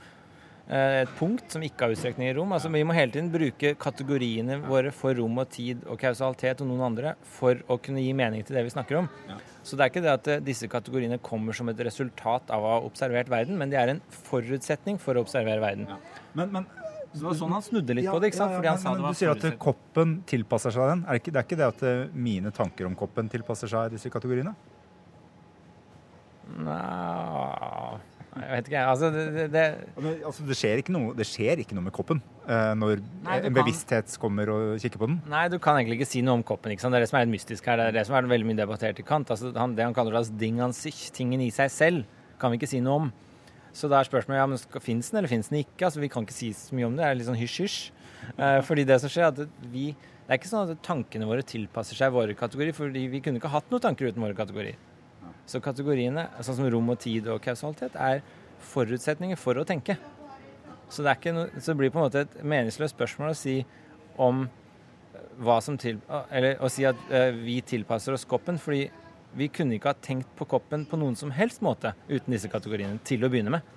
[0.71, 2.53] et punkt som ikke har utstrekning i rom.
[2.55, 6.69] Altså, Vi må hele tiden bruke kategoriene våre for rom og tid og kausalitet og
[6.69, 9.09] noen andre for å kunne gi mening til det vi snakker om.
[9.27, 9.41] Ja.
[9.63, 12.71] Så det er ikke det at eh, disse kategoriene kommer som et resultat av å
[12.77, 15.87] ha observert verden, men de er en forutsetning for å observere verden.
[16.33, 16.67] Men, men
[17.11, 18.55] Så det var sånn han snudde litt på det, ikke sant?
[18.55, 21.03] Fordi han men, sa det var du sier at koppen tilpasser seg den.
[21.07, 23.91] Er det, ikke, det er ikke det at eh, mine tanker om koppen tilpasser seg
[23.97, 24.55] disse kategoriene?
[26.63, 27.99] Nei,
[28.33, 28.83] jeg vet ikke.
[28.89, 29.63] Altså, det, det, det
[30.25, 33.37] altså, det, skjer ikke noe, det skjer ikke noe med koppen uh, når Nei, en
[33.37, 35.19] en kan- bevissthet kommer og kikker på den.
[35.29, 36.73] Nei, du kan egentlig ikke si noe om koppen.
[36.73, 37.77] Det er det som er mystisk her.
[37.77, 39.29] Det er det som er veldig mye debattert i Kant.
[39.33, 42.07] Altså, han, det han kaller das Ding an sich, tingen i seg selv,
[42.41, 43.11] kan vi ikke si noe om.
[43.73, 45.85] Så da er spørsmålet ja, men fins den eller finnes den ikke.
[45.87, 47.03] Altså, Vi kan ikke si så mye om det.
[47.05, 47.77] Det er litt sånn hysj-hysj.
[48.37, 49.91] Uh, fordi det som skjer, er at vi
[50.23, 53.51] Det er ikke sånn at tankene våre tilpasser seg våre kategorier, fordi vi kunne ikke
[53.51, 54.77] hatt noen tanker uten våre kategorier.
[55.49, 58.23] Så kategoriene, sånn som rom og tid og kausalitet, er
[58.73, 59.97] forutsetninger for å tenke.
[60.93, 63.57] Så det, noe, så det blir på en måte et meningsløst spørsmål å si
[64.21, 64.45] om
[65.43, 68.85] hva som til, eller å si at eh, vi tilpasser oss koppen, fordi
[69.33, 73.01] vi kunne ikke ha tenkt på koppen på noen som helst måte uten disse kategoriene
[73.07, 73.71] til å begynne med.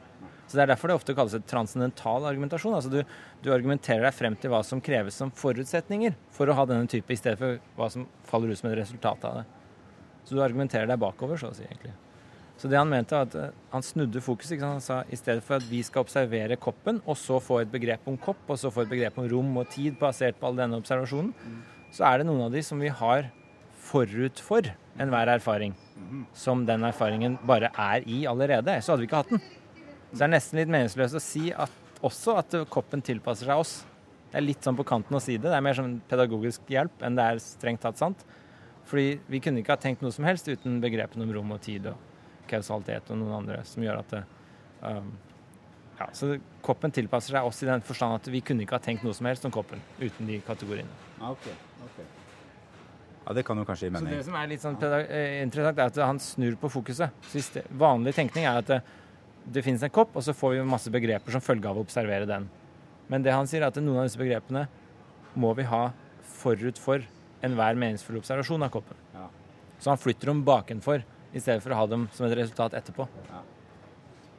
[0.47, 2.77] Så Det er derfor det ofte kalles et transcendental argumentasjon.
[2.77, 3.01] Altså du,
[3.43, 7.11] du argumenterer deg frem til hva som kreves som forutsetninger for å ha denne type,
[7.11, 9.47] i stedet for hva som faller ut som et resultat av det.
[10.27, 11.95] Så du argumenterer deg bakover, så å si, egentlig.
[12.57, 14.51] Så det han mente, var at eh, han snudde fokus.
[14.51, 14.79] Ikke sant?
[14.79, 18.07] Han sa i stedet for at vi skal observere koppen, og så få et begrep
[18.09, 20.79] om kopp, og så få et begrep om rom og tid basert på all denne
[20.81, 21.35] observasjonen,
[21.95, 23.29] så er det noen av de som vi har
[23.87, 24.67] forut for
[24.99, 25.77] enhver erfaring.
[26.37, 28.81] Som den erfaringen bare er i allerede.
[28.83, 29.45] Så hadde vi ikke hatt den.
[30.11, 31.73] Så det er nesten litt meningsløst å si at,
[32.05, 33.77] også at koppen tilpasser seg oss.
[34.31, 35.51] Det er litt sånn på kanten å si det.
[35.51, 38.25] Det er mer som pedagogisk hjelp enn det er strengt tatt sant.
[38.87, 41.89] Fordi vi kunne ikke ha tenkt noe som helst uten begrepene om rom og tid
[41.91, 41.97] og
[42.51, 44.21] kausalitet og noen andre som gjør at det,
[44.83, 45.09] um,
[45.99, 49.03] ja, Så koppen tilpasser seg oss i den forstand at vi kunne ikke ha tenkt
[49.07, 50.93] noe som helst om koppen uten de kategoriene.
[53.27, 55.79] Ja, Det kan jo kanskje gi Så det som er litt sånn pedag- eh, interessant,
[55.79, 57.11] er at han snur på fokuset.
[57.23, 58.83] Så vanlig tenkning er at det,
[59.51, 62.27] det finnes en kopp, og så får vi masse begreper som følge av å observere
[62.27, 62.49] den.
[63.09, 64.69] Men det han sier, er at noen av disse begrepene
[65.35, 67.03] må vi ha forut for
[67.45, 68.97] enhver meningsfull observasjon av koppen.
[69.15, 69.27] Ja.
[69.79, 73.09] Så han flytter dem bakenfor, i stedet for å ha dem som et resultat etterpå.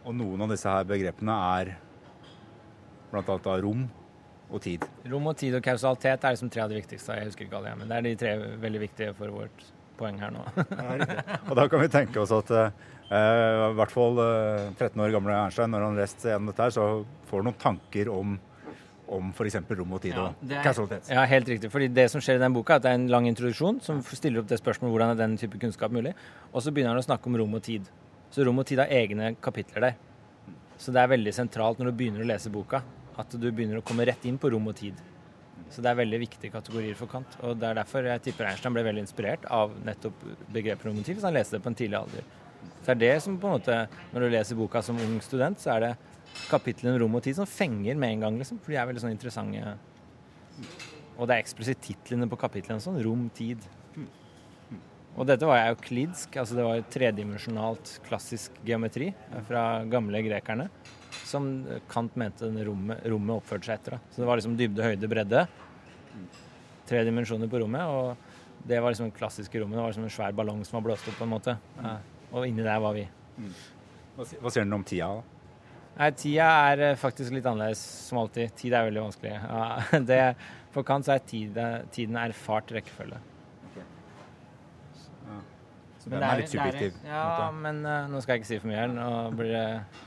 [0.08, 1.76] Og noen av disse her begrepene er
[3.14, 3.88] annet rom
[4.48, 4.86] og tid.
[5.12, 7.18] Rom og tid og kausalitet er liksom tre av de viktigste.
[7.18, 9.66] Jeg husker ikke alle, men det er de tre veldig viktige for vårt
[9.98, 10.44] poeng her nå.
[11.50, 12.70] Og da kan vi tenke oss at eh,
[13.10, 16.86] i hvert fall eh, 13 år gamle Ernstein, når han lest gjennom dette her, så
[17.30, 18.38] får han noen tanker om,
[19.10, 19.56] om f.eks.
[19.70, 21.10] rom og tid Ja, og er- kausalitet.
[21.10, 21.72] Ja, helt riktig.
[21.72, 24.02] Fordi det som skjer i den boka, er at det er en lang introduksjon som
[24.04, 26.14] stiller opp det spørsmålet hvordan er den type kunnskap mulig.
[26.54, 27.88] Og så begynner han å snakke om rom og tid.
[28.32, 29.96] Så rom og tid har egne kapitler der.
[30.78, 32.84] Så det er veldig sentralt når du begynner å lese boka,
[33.18, 34.94] at du begynner å komme rett inn på rom og tid.
[35.74, 37.34] Så det er veldig viktige kategorier for Kant.
[37.44, 40.14] Og det er derfor jeg tipper Einstein ble veldig inspirert av nettopp
[40.54, 42.24] begrepet rom og tid, hvis han leste det på en tidlig alder.
[42.84, 43.80] Så det er det som på en måte,
[44.14, 45.92] når du leser boka som ung student, så er det
[46.52, 48.60] kapitlene om rom og tid som fenger med en gang, liksom.
[48.64, 49.78] For de er veldig sånn interessante.
[51.18, 53.02] Og det er eksplisitt titlene på kapitlene sånn.
[53.06, 53.66] Rom, tid.
[55.18, 59.10] Og dette var jo klidsk, altså det var tredimensjonalt klassisk geometri
[59.48, 60.68] fra gamle grekerne.
[61.26, 63.96] Som Kant mente den rommet, rommet oppførte seg etter.
[63.98, 64.14] Da.
[64.14, 65.48] Så det var liksom dybde, høyde, bredde.
[66.88, 67.90] Tre dimensjoner på rommet.
[67.90, 69.80] Og det var liksom det klassiske rommet.
[69.80, 71.58] Det var liksom en svær ballong som var blåst opp, på en måte.
[71.82, 71.96] Ja.
[72.36, 73.08] Og inni der var vi.
[74.18, 75.37] Hva, hva sier den om tida, da?
[75.98, 78.52] Nei, tida er eh, faktisk litt annerledes, som alltid.
[78.60, 79.34] Tid er veldig vanskelig.
[79.34, 80.20] Ja, det,
[80.76, 83.18] for Kant så er tiden, tiden erfart rekkefølge.
[85.98, 86.94] Så Men den er er- litt subjektiv.
[87.04, 88.92] er- Ja, men uh, nå skal jeg ikke si for mye her.
[88.94, 89.56] Nå blir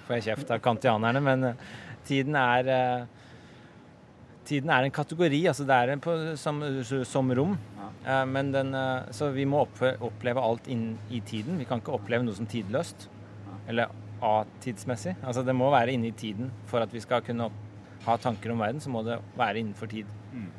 [0.07, 1.20] får jeg kjeft av kantianerne.
[1.26, 1.64] Men uh,
[2.09, 3.16] tiden er uh,
[4.50, 5.42] Tiden er en kategori.
[5.46, 6.57] altså Det er en på, som,
[7.07, 7.53] som rom.
[8.03, 11.59] Eh, men den, eh, så vi må oppleve alt inn i tiden.
[11.61, 13.05] Vi kan ikke oppleve noe som tidløst.
[13.70, 15.16] Eller atidsmessig.
[15.24, 17.50] Altså Det må være inne i tiden for at vi skal kunne
[18.06, 18.80] ha tanker om verden.
[18.80, 20.06] Så må det være innenfor tid.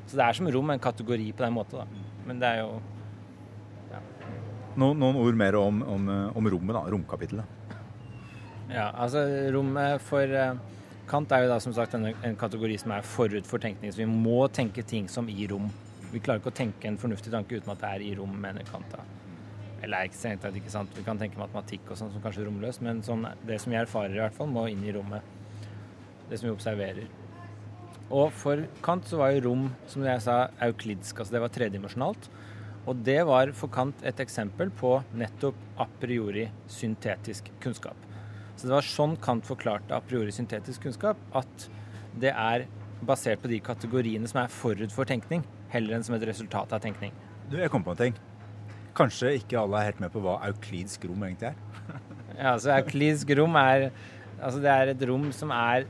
[0.08, 1.80] Så det er som rom, en kategori på den måten.
[1.80, 1.86] da.
[2.28, 2.82] Men det er jo
[4.72, 6.06] Noen, noen ord mer om, om,
[6.40, 6.86] om rommet, da.
[6.94, 7.44] Romkapitlet.
[8.72, 10.54] Ja, altså rommet for eh,
[11.12, 13.92] Kant er jo da som sagt en, en kategori som er forut for tenkning.
[13.92, 15.68] Så vi må tenke ting som i rom.
[16.14, 18.64] Vi klarer ikke å tenke en fornuftig tanke uten at det er i rom, mener
[18.70, 18.96] Kant.
[18.96, 19.04] da.
[19.82, 20.94] Eller er ikke strengt ikke sant.
[20.98, 24.16] Vi kan tenke matematikk og sånn som kanskje romløst, men sånn, det som vi erfarer
[24.16, 25.26] i hvert fall, må inn i rommet.
[26.30, 27.10] Det som vi observerer.
[28.12, 31.22] Og for Kant så var jo rom, som jeg sa, euklidsk.
[31.22, 32.30] Altså det var tredimensjonalt.
[32.90, 38.08] Og det var for Kant et eksempel på nettopp a priori syntetisk kunnskap.
[38.58, 41.68] Så det var sånn Kant forklarte a priori syntetisk kunnskap, at
[42.22, 42.68] det er
[43.06, 46.84] basert på de kategoriene som er forut for tenkning, heller enn som et resultat av
[46.84, 47.16] tenkning.
[47.50, 48.20] Du, jeg kom på en ting.
[48.98, 51.60] Kanskje ikke alle er helt med på hva euklidsk rom egentlig er?
[52.42, 53.90] Ja, altså Euklidsk rom er
[54.42, 55.84] Altså det er et rom som er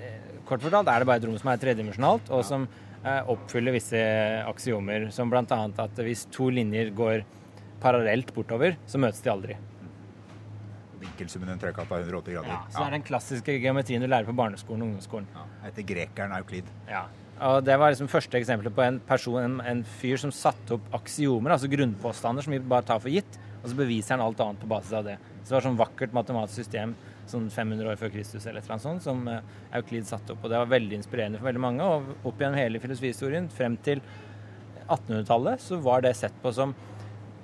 [0.00, 2.64] eh, Kort fortalt er det bare et rom som er tredimensjonalt, og som
[3.04, 4.00] eh, oppfyller visse
[4.48, 5.44] aksiomer, som bl.a.
[5.44, 7.26] at hvis to linjer går
[7.82, 9.58] parallelt bortover, så møtes de aldri.
[11.00, 12.50] Vinkelsummen i en trekant av 180 grader.
[12.50, 15.28] Ja, Så det er den klassiske geometrien du lærer på barneskolen og ungdomsskolen.
[15.36, 15.46] Ja.
[15.68, 16.68] Etter grekeren Euklid.
[16.88, 17.06] Ja.
[17.40, 20.90] Og det var liksom første eksempelet på en person, en, en fyr som satte opp
[20.98, 24.60] aksiomer, altså grunnpåstander som vi bare tar for gitt, og så beviser han alt annet
[24.60, 25.16] på basis av det.
[25.40, 26.92] Så det var sånn vakkert matematisk system
[27.30, 30.44] sånn 500 år før Kristus eller et eller annet sånt, som eh, Euklid satte opp.
[30.44, 31.86] Og det var veldig inspirerende for veldig mange.
[31.86, 34.02] Og opp gjennom hele filosofihistorien frem til
[34.90, 36.74] 1800-tallet så var det sett på som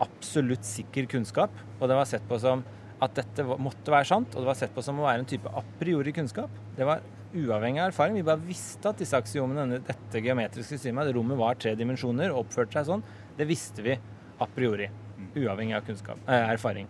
[0.03, 1.55] absolutt sikker kunnskap.
[1.79, 2.65] Og det var sett på som
[3.05, 5.51] at dette måtte være sant, og det var sett på som å være en type
[5.53, 6.53] a priori kunnskap.
[6.77, 7.05] Det var
[7.37, 8.17] uavhengig av erfaring.
[8.19, 12.89] Vi bare visste at disse aksiomene, dette geometriske systemet, rommet var tre dimensjoner oppførte seg
[12.89, 13.05] sånn,
[13.37, 14.89] det visste vi a priori.
[15.37, 16.89] Uavhengig av kunnskap, eh, erfaring.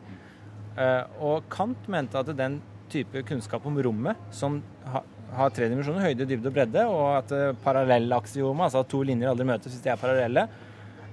[0.77, 2.61] Eh, og Kant mente at den
[2.93, 5.03] type kunnskap om rommet, som ha,
[5.35, 9.33] har tre dimensjoner, høyde, dybde og bredde, og at eh, parallellaksiomet, altså at to linjer
[9.33, 10.47] aldri møtes hvis de er parallelle,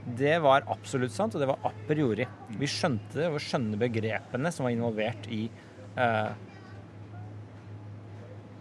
[0.04, 2.26] det var absolutt sant, og det var a priori.
[2.60, 6.34] Vi skjønte det, og skjønne begrepene som var involvert i eh,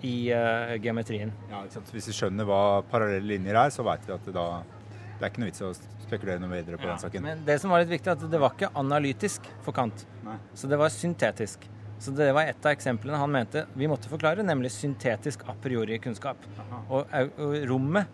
[0.02, 1.32] i uh, geometrien.
[1.50, 1.64] Ja?
[1.92, 4.46] Hvis vi skjønner hva parallelle linjer er, så vet vi at det da
[5.22, 5.68] det er ikke noe vits å
[6.02, 7.22] spekulere noe videre på den saken.
[7.22, 10.02] Men det som var litt viktig, at det var ikke analytisk for Kant.
[10.26, 10.34] Nei.
[10.58, 11.68] Så det var syntetisk.
[12.02, 16.00] Så det var et av eksemplene han mente vi måtte forklare, nemlig syntetisk a priori
[16.02, 16.42] kunnskap.
[16.88, 17.06] Og,
[17.38, 18.10] og rommet,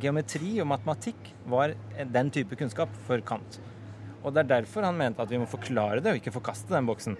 [0.00, 1.72] geometri og matematikk, var
[2.12, 3.56] den type kunnskap for Kant.
[4.20, 6.92] Og det er derfor han mente at vi må forklare det, og ikke forkaste den
[6.92, 7.16] boksen.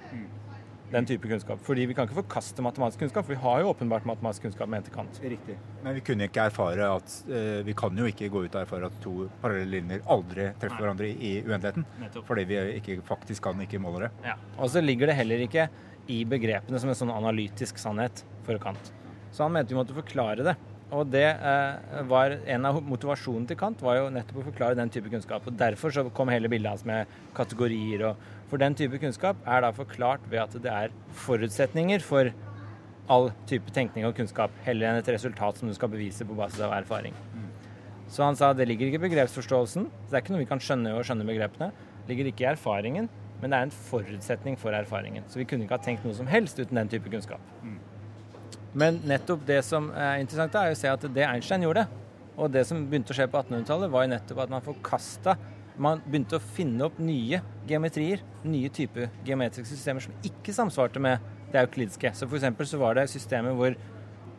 [0.90, 1.60] Den type kunnskap.
[1.62, 4.90] Fordi vi kan ikke forkaste matematisk kunnskap, for vi har jo åpenbart matematisk kunnskap, mente
[4.94, 5.20] Kant.
[5.22, 5.56] Riktig.
[5.84, 8.90] Men vi kunne ikke erfare at uh, Vi kan jo ikke gå ut og erfare
[8.90, 11.86] at to parallelle linjer aldri treffer hverandre i, i uendeligheten.
[12.02, 12.26] Nettopp.
[12.30, 14.10] Fordi vi ikke, faktisk kan ikke måle det.
[14.32, 14.34] Ja.
[14.58, 15.68] Og så ligger det heller ikke
[16.10, 18.92] i begrepene som en sånn analytisk sannhet for Kant.
[19.30, 20.56] Så han mente vi måtte forklare det.
[20.90, 24.90] Og det eh, var en av motivasjonene til Kant var jo nettopp å forklare den
[24.90, 25.46] type kunnskap.
[25.46, 29.62] Og derfor så kom hele bildet hans med kategorier og For den type kunnskap er
[29.62, 32.32] da forklart ved at det er forutsetninger for
[33.10, 36.62] all type tenkning og kunnskap, heller enn et resultat som du skal bevise på basis
[36.66, 37.14] av erfaring.
[38.10, 39.86] Så han sa det ligger ikke i begrepsforståelsen.
[40.08, 41.70] Det er ikke noe vi kan skjønne å skjønne begrepene.
[42.02, 43.06] Det ligger ikke i erfaringen,
[43.40, 45.26] men det er en forutsetning for erfaringen.
[45.30, 47.42] Så vi kunne ikke ha tenkt noe som helst uten den type kunnskap.
[48.74, 51.86] Men nettopp det som er interessant, er å se at det Einstein gjorde,
[52.36, 55.36] og det som begynte å skje på 1800-tallet, var jo nettopp at man forkasta
[55.78, 61.22] Man begynte å finne opp nye geometrier, nye typer geometriske systemer som ikke samsvarte med
[61.52, 62.12] det euklidiske.
[62.14, 63.76] Så eksempel så var det systemet hvor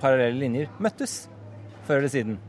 [0.01, 1.25] parallelle linjer møttes
[1.87, 2.39] før eller siden.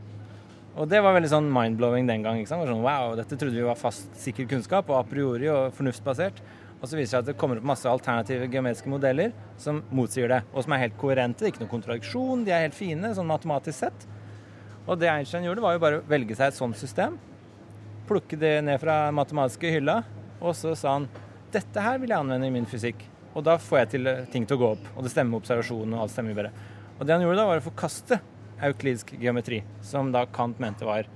[0.73, 2.39] Og det var veldig sånn mind-blowing den gang.
[2.41, 2.63] ikke sant?
[2.63, 5.73] Det var Sånn, wow, dette trodde vi var fast, sikker kunnskap og a priori og
[5.77, 6.41] fornuftsbasert.
[6.81, 10.27] Og så viser det seg at det kommer opp masse alternative geometriske modeller som motsier
[10.27, 11.39] det, og som er helt koherente.
[11.39, 14.07] Det er ikke noen kontradiksjon, de er helt fine sånn matematisk sett.
[14.83, 17.15] Og det Einstein gjorde, var jo bare å velge seg et sånt system,
[18.07, 20.01] plukke det ned fra matematiske hylla,
[20.41, 21.07] og så sa han
[21.53, 23.03] dette her vil jeg anvende i min fysikk.
[23.33, 25.43] Og da får jeg til eh, ting til å gå opp, og det stemmer med
[25.43, 26.53] observasjonen, og alt stemmer bedre.
[26.99, 28.19] Og det han gjorde da, var å forkaste
[28.63, 31.09] euklidisk geometri, som da Kant mente var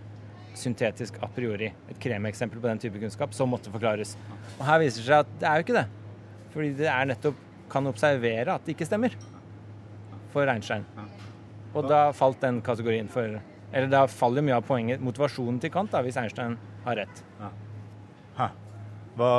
[0.57, 1.69] syntetisk a priori.
[1.91, 4.15] Et kremeksempel på den type kunnskap som måtte forklares.
[4.57, 5.85] Og her viser det seg at det er jo ikke det.
[6.55, 9.13] Fordi det er nettopp kan observere at det ikke stemmer
[10.33, 10.85] for Einstein.
[11.75, 13.37] Og da falt den kategorien for
[13.71, 17.23] Eller da faller mye av poenget, motivasjonen til Kant, da, hvis Einstein har rett.
[18.37, 18.51] Hæ.
[19.17, 19.31] Hva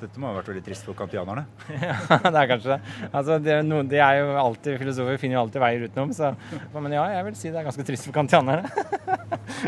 [0.00, 1.44] Dette må ha vært veldig trist for kantianerne.
[1.76, 2.78] Ja, det er kanskje det.
[3.10, 6.14] Altså, det er noen, de er jo alltid filosofer, finner jo alltid veier utenom.
[6.16, 6.30] Så,
[6.72, 8.70] men ja, jeg vil si det er ganske trist for kantianerne.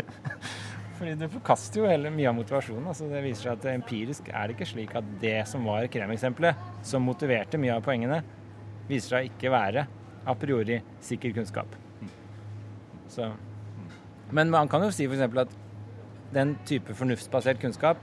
[0.97, 2.89] Fordi du forkaster jo hele mye av motivasjonen.
[2.89, 6.65] Altså, det viser seg at empirisk er det ikke slik at det som var kremeksempelet,
[6.85, 8.23] som motiverte mye av poengene,
[8.89, 9.85] viser seg ikke være
[10.25, 11.77] a priori sikker kunnskap.
[13.13, 13.29] Så.
[14.33, 15.21] Men man kan jo si f.eks.
[15.43, 15.55] at
[16.33, 18.01] den type fornuftsbasert kunnskap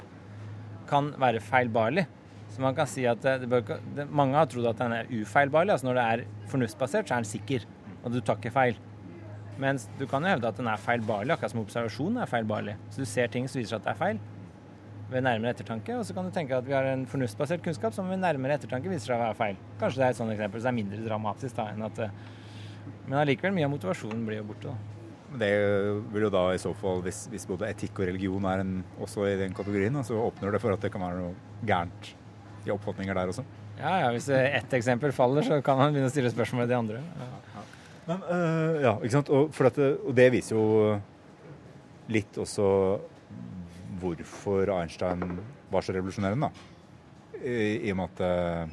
[0.91, 2.07] kan være feilbarlig.
[2.51, 5.11] Så man kan si at det, det bør, det, mange har trodd at den er
[5.11, 5.75] ufeilbarlig.
[5.75, 7.67] altså Når det er fornuftsbasert, så er den sikker,
[8.03, 8.79] og du tar ikke feil.
[9.61, 12.77] Mens du kan jo hevde at den er feilbarlig, akkurat som observasjon er feilbarlig.
[12.91, 14.21] Så du ser ting som viser at det er feil
[15.11, 18.07] ved nærmere ettertanke, og så kan du tenke at vi har en fornuftsbasert kunnskap som
[18.11, 19.59] ved nærmere ettertanke viser seg å være feil.
[19.81, 22.15] Kanskje det er et sånt eksempel som er mindre dramatisk da enn at eh,
[23.09, 24.71] Men allikevel, mye av motivasjonen blir jo borte.
[24.71, 25.00] da.
[25.39, 25.51] Det
[26.11, 29.29] vil jo da i så fall, hvis, hvis både etikk og religion er en, også
[29.29, 32.11] i den kategorien, så åpner det for at det kan være noe gærent
[32.67, 33.45] i oppfatninger der også.
[33.81, 36.81] Ja, ja, Hvis ett eksempel faller, så kan man begynne å stille spørsmål ved de
[36.81, 37.05] andre.
[37.21, 37.63] Ja.
[38.11, 39.31] Men, uh, ja, ikke sant?
[39.31, 40.99] Og, for dette, og det viser jo
[42.11, 42.67] litt også
[44.01, 45.39] hvorfor Einstein
[45.71, 46.49] var så revolusjonerende.
[46.49, 46.69] da.
[47.41, 48.73] I, I og med at øh,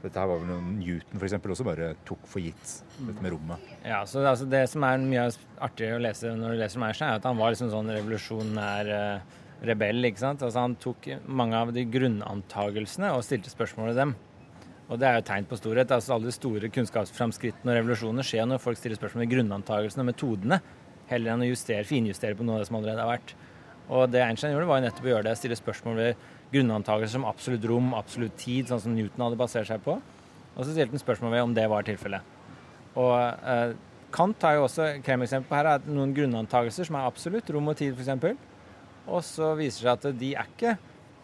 [0.00, 3.34] dette her var vel noe Newton for eksempel også bare tok for gitt, dette med
[3.34, 3.68] rommet.
[3.84, 5.26] Ja, så altså det som er mye
[5.60, 8.90] artig å lese når du leser om Einstein, er at han var liksom sånn revolusjonær
[8.94, 9.36] uh,
[9.66, 10.08] rebell.
[10.08, 10.42] ikke sant?
[10.46, 14.16] Altså Han tok mange av de grunnantagelsene og stilte spørsmål ved dem.
[14.90, 15.92] Og det er jo tegn på storhet.
[15.94, 20.10] altså Alle de store kunnskapsframskrittene og revolusjonene skjer når folk stiller spørsmål ved grunnantagelsene og
[20.10, 20.60] metodene,
[21.10, 23.36] heller enn å justere, finjustere på noe av det som allerede har vært.
[23.90, 27.28] Og det Einstein gjorde, var jo nettopp å gjøre det, stille spørsmål ved grunnantakelser som
[27.28, 29.96] absolutt rom, absolutt tid, sånn som Newton hadde basert seg på.
[30.56, 32.36] Og så stilte han spørsmål ved om det var tilfellet.
[32.98, 33.76] Og eh,
[34.10, 37.94] Kant har jo også kremeksempel her, er noen grunnantakelser som er absolutt, rom og tid
[37.94, 38.40] f.eks.
[39.06, 40.74] Og så viser det seg at de er ikke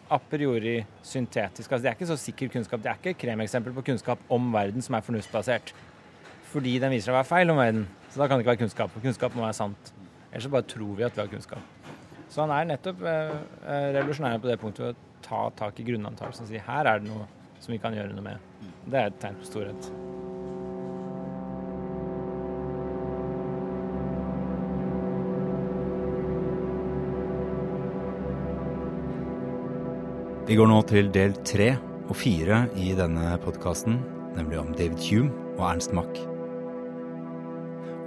[0.07, 1.67] a priori syntetiske.
[1.67, 2.79] Altså, de er ikke så sikker kunnskap.
[2.83, 5.73] De er ikke kremeksempel på kunnskap om verden som er fornuftsbasert.
[6.53, 7.83] Fordi den viser seg å være feil om verden.
[8.07, 8.95] Så da kan det ikke være kunnskap.
[8.95, 9.91] og kunnskap må være sant.
[10.31, 11.91] Ellers så bare tror vi at vi har kunnskap.
[12.31, 13.35] Så han er nettopp eh,
[13.67, 17.27] eh, revolusjonær på det punktet ta tak i grunnantakelsen og si her er det noe
[17.59, 18.51] som vi kan gjøre noe med.
[18.87, 19.89] Det er et tegn på storhet.
[30.47, 31.73] Vi går nå til del tre
[32.07, 33.99] og fire i denne podkasten,
[34.37, 36.23] nemlig om David Hume og Ernst Mach.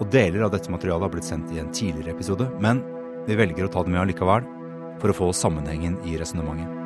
[0.01, 2.81] Og deler av dette materialet har blitt sendt i en tidligere episode, men
[3.29, 4.49] vi velger å ta det med allikevel
[5.03, 6.80] for å få sammenhengen i resonnementet.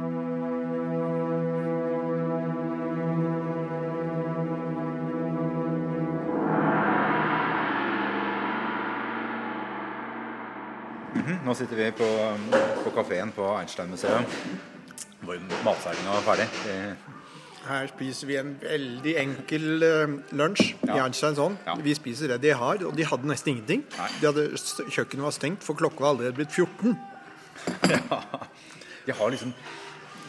[11.44, 12.06] Nå sitter vi på,
[12.84, 14.36] på kafeen på Einstein-museet,
[15.20, 16.46] hvor matseilinga var ferdig.
[17.64, 21.60] Her spiser vi en veldig enkel eh, lunsj i Einstein Einsteins ånd.
[21.66, 21.76] Ja.
[21.84, 23.84] Vi spiser det de har, og de hadde nesten ingenting.
[24.20, 24.46] De hadde,
[24.92, 26.96] kjøkkenet var stengt, for klokka var allerede blitt 14.
[29.04, 29.50] De har liksom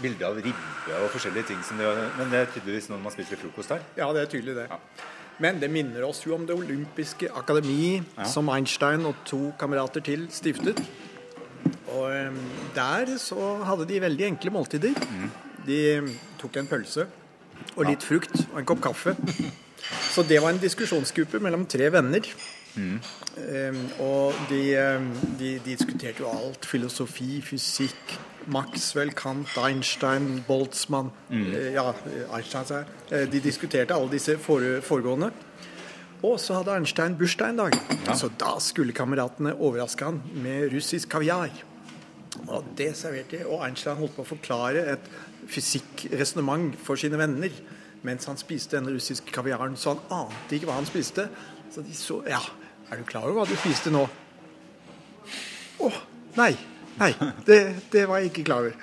[0.01, 3.39] bilde av ribbe og forskjellige ting, som de, men det er tydeligvis noe man spiser
[3.39, 3.85] frokost her.
[3.95, 4.65] Ja, det er tydelig det.
[4.67, 4.79] Ja.
[5.39, 10.27] Men det minner oss jo om Det olympiske akademi, som Einstein og to kamerater til
[10.31, 10.83] stiftet.
[11.95, 12.39] Og
[12.75, 14.97] der så hadde de veldig enkle måltider.
[15.65, 15.79] De
[16.41, 17.07] tok en pølse
[17.75, 19.15] og litt frukt og en kopp kaffe.
[20.11, 22.25] Så det var en diskusjonsgruppe mellom tre venner.
[22.75, 24.61] Eh, og de,
[25.39, 26.65] de diskuterte jo alt.
[26.67, 28.15] Filosofi, fysikk,
[28.51, 31.87] Maxwell, Kant, Einstein, Boltzmann eh, Ja,
[32.35, 32.81] Einstein, sa.
[33.09, 35.31] Eh, De diskuterte alle disse fore, foregående.
[36.25, 37.79] Og så hadde Einstein bursdag en dag.
[38.17, 41.51] Så da skulle kameratene overraske han med russisk kaviar.
[42.47, 43.47] Og det serverte jeg.
[43.47, 45.09] Og Einstein holdt på å forklare et
[45.51, 47.51] fysikkresonnement for sine venner.
[48.05, 51.27] mens han spiste den russiske kaviaren, så han ante ikke hva han spiste.
[51.73, 52.41] Så de så Ja,
[52.91, 54.05] er du klar over hva du spiste nå?
[55.81, 55.91] Å,
[56.37, 56.53] nei.
[56.95, 57.11] Nei,
[57.47, 57.57] det,
[57.91, 58.75] det var jeg ikke klar over.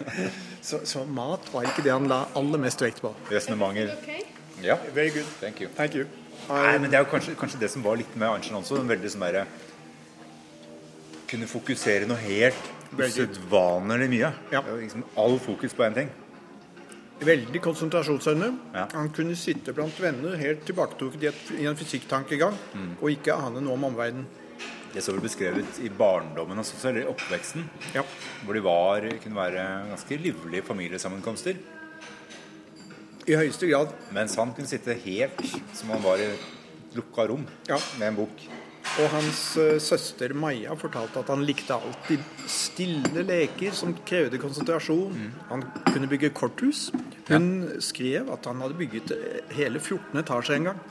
[0.68, 3.10] så, så mat var ikke det han la aller mest vekt på.
[3.28, 3.98] Resonnementer.
[4.62, 4.78] Ja.
[4.94, 5.26] Very good.
[5.40, 5.68] Thank you.
[5.76, 6.06] Thank you.
[6.48, 8.78] Nei, men Det er jo kanskje, kanskje det som var litt med Einstein også.
[8.80, 9.44] En veldig sånn derre
[11.30, 12.72] Kunne fokusere noe helt.
[12.98, 14.32] Usedvanlig mye.
[14.52, 14.62] Ja.
[14.66, 16.10] Det Liksom all fokus på én ting.
[17.22, 18.48] Veldig konsentrasjonsevne.
[18.74, 18.88] Ja.
[18.92, 22.56] Han kunne sitte blant venner helt tilbaketrukket i, en fysikktankegang
[23.00, 24.26] og ikke ane noe om omverdenen.
[24.92, 27.62] Det så vel beskrevet i barndommen også, eller i oppveksten.
[27.94, 28.02] Ja.
[28.44, 31.56] Hvor de var, kunne være ganske livlige familiesammenkomster.
[33.30, 33.94] I høyeste grad.
[34.12, 35.40] Mens han kunne sitte helt
[35.78, 36.28] som han var i
[36.96, 37.78] lukka rom Ja.
[37.98, 38.42] med en bok.
[39.00, 45.14] Og hans eh, søster Maja fortalte at han likte alltid stille leker som krevde konsentrasjon.
[45.48, 46.90] Han kunne bygge korthus.
[47.30, 50.82] Hun skrev at han hadde bygget eh, hele 14 etasjer en gang.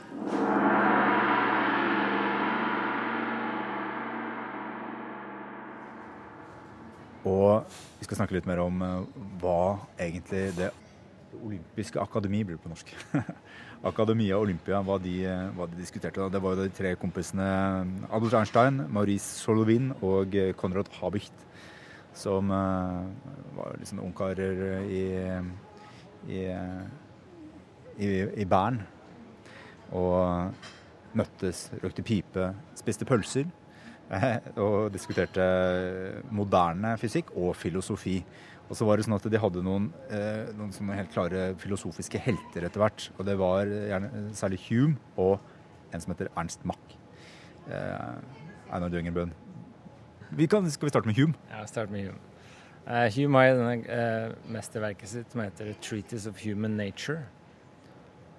[7.22, 9.62] Og vi skal snakke litt mer om eh, hva
[9.94, 10.72] egentlig det
[11.38, 12.90] olympiske akademi blir på norsk.
[13.82, 16.20] Akademia Olympia, hva de, eh, hva de diskuterte.
[16.20, 16.28] da.
[16.28, 17.46] Det var jo de tre kompisene
[18.10, 21.34] Adolf Einstein, Maurice Solovin og eh, Konrad Habicht
[22.14, 25.04] som eh, var liksom ungkarer i,
[26.28, 26.42] i,
[27.98, 28.82] i, i Bern.
[29.92, 30.54] Og
[31.18, 33.50] møttes, røkte pipe, spiste pølser.
[34.60, 35.44] Og diskuterte
[36.36, 38.18] moderne fysikk og filosofi.
[38.72, 42.16] Og så var det sånn at de hadde noen, eh, noen sånne helt klare filosofiske
[42.24, 43.10] helter etter hvert.
[43.18, 45.42] Og det var gjerne eh, særlig Hume og
[45.92, 46.94] en som heter Ernst Mack.
[47.68, 49.34] Eh, Einar Døngenbøen.
[50.32, 51.36] Vi kan, skal vi starte med Hume?
[51.50, 52.16] Ja, start med Hume.
[52.86, 57.20] Uh, Hume har denne uh, mesterverket sitt som heter Treatise of Human Nature.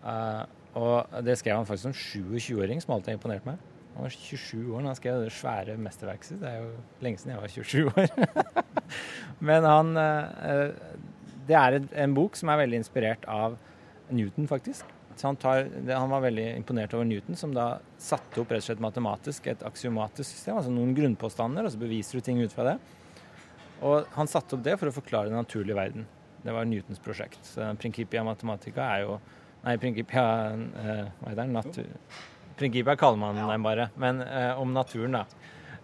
[0.04, 3.62] Uh, og det skrev han faktisk som 27-åring, som alltid har imponert meg.
[3.94, 6.42] Han var 27 år da han skrev det svære mesterverket sitt.
[6.42, 6.72] Det er jo
[7.06, 8.98] lenge siden jeg var 27 år.
[9.50, 10.66] Men han eh,
[11.48, 13.58] Det er en bok som er veldig inspirert av
[14.14, 14.90] Newton, faktisk.
[15.22, 18.82] Han, tar, han var veldig imponert over Newton, som da satte opp rett og slett
[18.82, 22.76] matematisk et aksiomatisk system, altså noen grunnpåstander, og så beviser du ting ut fra det.
[23.86, 26.08] Og han satte opp det for å forklare den naturlige verden.
[26.44, 27.40] Det var Newtons prosjekt.
[27.46, 29.18] Så Principia Mathematica er jo
[29.64, 31.54] Nei, Principia eh, Hva heter den?
[31.56, 31.86] Natur...
[32.60, 35.26] Principia kaller man den bare, men eh, om naturen, da.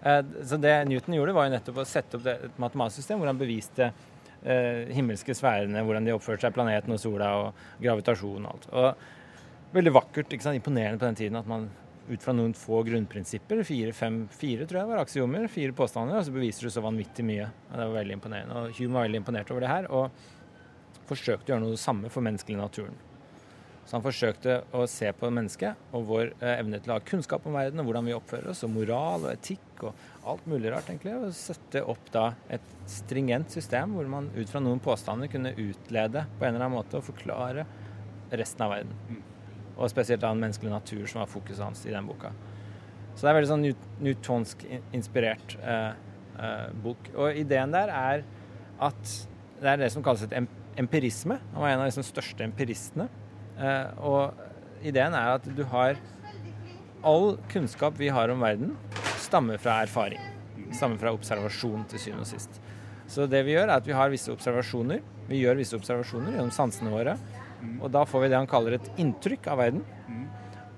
[0.03, 3.31] Eh, så det Newton gjorde, var jo nettopp å sette opp et matematisk system hvor
[3.31, 8.53] han beviste eh, himmelske sfærene, hvordan de oppførte seg, planeten og sola og gravitasjon og
[8.53, 8.69] alt.
[8.73, 10.59] Og veldig vakkert, ikke sant?
[10.59, 11.69] imponerende på den tiden at man
[12.09, 16.25] ut fra noen få grunnprinsipper, fire, fem, fire tror jeg var aksiomer, fire påstander, og
[16.25, 17.51] så beviser du så vanvittig mye.
[17.69, 18.63] Og det var veldig imponerende.
[18.63, 22.09] Og Hume var veldig imponert over det her, og forsøkte å gjøre noe det samme
[22.13, 22.97] for menneskelig naturen.
[23.89, 27.47] Så han forsøkte å se på mennesket og vår eh, evne til å ha kunnskap
[27.49, 30.91] om verden og hvordan vi oppfører oss, og moral og etikk og alt mulig rart,
[30.91, 31.15] egentlig.
[31.17, 36.21] Og sette opp da et stringent system hvor man ut fra noen påstander kunne utlede
[36.37, 37.63] på en eller annen måte og forklare
[38.29, 39.23] resten av verden.
[39.79, 42.29] Og spesielt da en menneskelig natur som var fokuset hans i den boka.
[43.15, 43.65] Så det er veldig sånn
[44.05, 44.67] newtonsk
[44.99, 45.95] inspirert eh,
[46.37, 47.09] eh, bok.
[47.17, 48.21] Og ideen der er
[48.85, 49.15] at
[49.63, 50.45] det er det som kalles et em
[50.79, 51.35] empirisme.
[51.55, 53.09] Han var en av de største empiristene.
[53.59, 55.99] Eh, og ideen er at du har
[56.99, 58.73] All kunnskap vi har om verden,
[59.23, 60.19] stammer fra erfaring.
[60.75, 62.57] Stammer fra observasjon til syvende og sist.
[63.07, 64.99] Så det vi gjør, er at vi har visse observasjoner.
[65.29, 67.15] Vi gjør visse observasjoner gjennom sansene våre.
[67.79, 69.85] Og da får vi det han kaller et inntrykk av verden.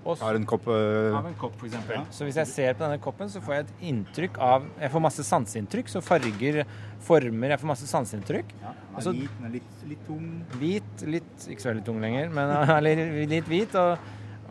[0.03, 1.13] Og så- Har en kopp Uh...
[1.15, 1.75] av en kopp, f.eks.
[2.17, 5.01] Så hvis jeg ser på denne koppen, så får jeg et inntrykk av Jeg får
[5.05, 5.91] masse sanseinntrykk.
[5.93, 6.63] Så farger,
[7.05, 8.45] former Jeg får masse sanseinntrykk.
[8.63, 8.71] ja,
[9.11, 10.25] litt, den er litt, litt tung.
[10.57, 13.75] Hvit, litt Ikke så veldig tung lenger, men han er litt, litt hvit.
[13.75, 13.97] Og,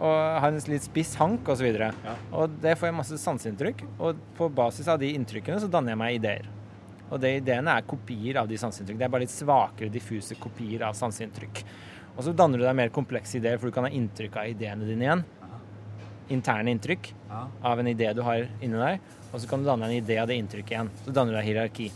[0.01, 1.67] og har en litt spiss hank osv.
[1.67, 2.15] Og, så Ja.
[2.33, 3.83] og det får jeg masse sanseinntrykk.
[3.99, 6.47] Og på basis av de inntrykkene så danner jeg meg ideer.
[7.11, 8.97] Og de ideene er kopier av de sanseinntrykk.
[8.99, 11.65] Det er bare litt svakere, diffuse kopier av sanseinntrykk.
[12.17, 14.87] Og så danner du deg mer komplekse ideer, for du kan ha inntrykk av ideene
[14.87, 15.25] dine igjen.
[16.31, 17.47] Interne inntrykk Ja.
[17.63, 19.01] av en idé du har inni deg.
[19.33, 20.91] Og så kan du danne en idé av det inntrykket igjen.
[21.05, 21.91] Så danner du deg hierarki.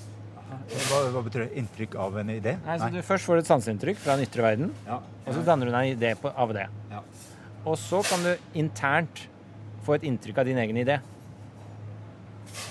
[0.88, 1.56] Hva, hva betyr det?
[1.58, 2.56] Inntrykk av en idé?
[2.64, 5.00] Nei, så Du først får du et sanseinntrykk fra den ytre verden, Ja.
[5.26, 6.68] og så danner du deg en idé på, av det.
[6.90, 7.00] Ja.
[7.66, 9.26] Og så kan du internt
[9.84, 11.00] få et inntrykk av din egen idé.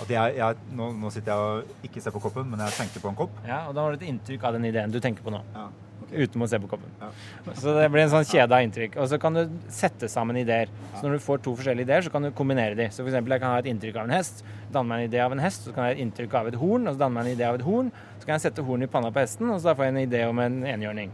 [0.08, 3.10] Jeg, jeg, nå, nå sitter jeg og ikke ser på koppen, men jeg tenker på
[3.12, 3.30] en kopp.
[3.46, 5.40] Ja, Og da har du et inntrykk av den ideen du tenker på nå.
[5.54, 5.68] Ja.
[6.12, 6.90] Uten å se på koppen.
[7.00, 7.08] Ja.
[7.56, 8.96] Så det blir en sånn kjede av inntrykk.
[9.00, 9.42] Og så kan du
[9.72, 10.68] sette sammen ideer.
[10.94, 12.88] Så når du får to forskjellige ideer, så kan du kombinere de.
[12.92, 14.44] Så eksempel jeg kan ha et inntrykk av en hest,
[14.74, 16.58] danne meg en idé av en hest, så kan jeg ha et inntrykk av et
[16.60, 17.92] horn, og så danne meg en idé av et horn.
[18.18, 20.02] Så kan jeg sette hornet i panna på hesten, og så da får jeg en
[20.04, 21.10] idé om en enhjørning.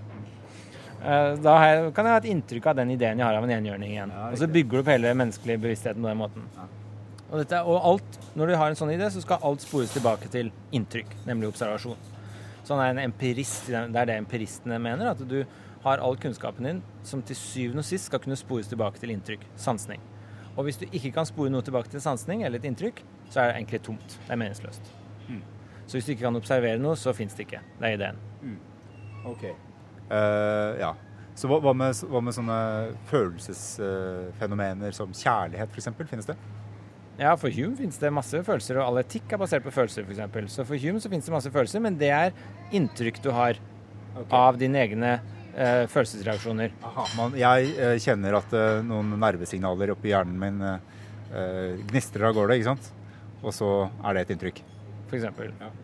[1.00, 3.54] Eh, Da jeg, kan jeg ha et inntrykk av den ideen jeg har av en
[3.56, 4.12] enhjørning igjen.
[4.12, 6.44] Ja, og så bygger du opp hele menneskelige bevisstheten på den måten.
[7.30, 10.28] Og, dette, og alt, når du har en sånn idé, så skal alt spores tilbake
[10.32, 12.09] til inntrykk, nemlig observasjon.
[12.70, 13.66] Så han er en empirist.
[13.66, 15.10] Det er det empiristene mener.
[15.10, 15.40] At du
[15.82, 19.42] har all kunnskapen din som til syvende og sist skal kunne spores tilbake til inntrykk.
[19.58, 19.98] Sansning.
[20.54, 23.50] Og hvis du ikke kan spore noe tilbake til sansning eller et inntrykk, så er
[23.50, 24.14] det egentlig tomt.
[24.22, 24.92] Det er meningsløst.
[25.90, 27.64] Så hvis du ikke kan observere noe, så fins det ikke.
[27.80, 28.22] Det er ideen.
[29.26, 29.42] Ok.
[30.06, 30.92] Uh, ja.
[31.34, 32.60] Så hva, med, hva med sånne
[33.10, 35.90] følelsesfenomener som kjærlighet, f.eks.?
[36.06, 36.38] Finnes det?
[37.20, 40.54] Ja, for Hume finnes det masse følelser, og all etikk er basert på følelser, f.eks.
[40.54, 42.32] Så for Hume så finnes det masse følelser, men det er
[42.72, 43.58] inntrykk du har
[44.32, 45.10] av dine egne
[45.52, 46.72] eh, følelsesreaksjoner.
[46.88, 50.96] Aha, man, jeg eh, kjenner at eh, noen nervesignaler oppi hjernen min eh,
[51.36, 52.88] eh, gnistrer av gårde, ikke sant?
[53.44, 53.68] Og så
[54.00, 54.62] er det et inntrykk.
[55.10, 55.28] f.eks.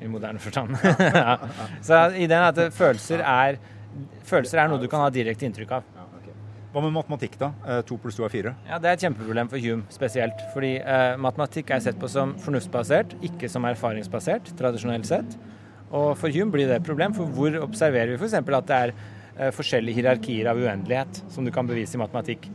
[0.01, 0.73] I moderne forstand.
[1.05, 1.37] ja.
[1.87, 3.61] Så ideen er at følelser er,
[4.25, 5.93] følelser er noe du kan ha direkte inntrykk av.
[6.77, 7.49] Hva med matematikk, da?
[7.65, 8.51] Eh, To pluss to er fire.
[8.69, 10.43] Ja, Det er et kjempeproblem for Hume spesielt.
[10.53, 15.39] Fordi eh, matematikk er sett på som fornuftsbasert, ikke som erfaringsbasert, tradisjonelt sett.
[15.89, 18.35] Og for Hume blir det et problem, for hvor observerer vi f.eks.
[18.37, 22.51] at det er eh, forskjellige hierarkier av uendelighet, som du kan bevise i matematikk?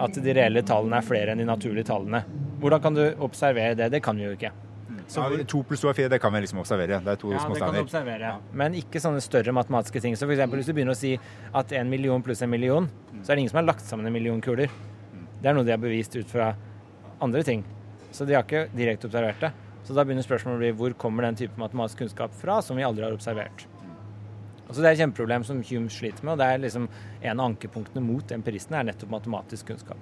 [0.00, 2.22] At de reelle tallene er flere enn de naturlige tallene.
[2.62, 3.90] Hvordan kan du observere det?
[3.92, 4.54] Det kan vi jo ikke.
[5.08, 6.98] Så to pluss to er fire, det kan vi liksom observere.
[7.00, 7.84] Det er to Ja, små det kan du steiner.
[7.86, 8.32] observere.
[8.52, 10.14] Men ikke sånne større matematiske ting.
[10.16, 11.14] Så for eksempel, hvis du begynner å si
[11.54, 12.90] at en million pluss en million,
[13.22, 14.68] så er det ingen som har lagt sammen en million kuler.
[15.40, 16.54] Det er noe de har bevist ut fra
[17.22, 17.64] andre ting.
[18.12, 19.52] Så de har ikke direkte observert det.
[19.84, 22.82] Så da begynner spørsmålet å bli hvor kommer den type matematisk kunnskap fra som vi
[22.84, 23.64] aldri har observert.
[24.68, 26.88] Altså Det er et kjempeproblem som Hume sliter med, og det er liksom
[27.22, 29.96] en av ankepunktene mot empiristene er nettopp matematisk kunnskap.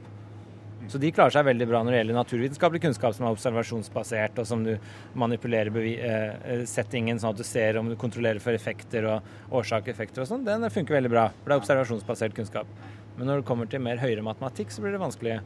[0.89, 4.47] Så de klarer seg veldig bra når det gjelder naturvitenskapelig kunnskap som er observasjonsbasert, og
[4.47, 4.73] som du
[5.19, 6.13] manipulerer eh,
[6.55, 10.47] eh, settingen sånn at du ser om du kontrollerer for effekter og årsak-effekter og sånn.
[10.47, 12.71] Den funker veldig bra, for det er observasjonsbasert kunnskap.
[13.17, 15.41] Men når det kommer til mer høyere matematikk, så blir det vanskelig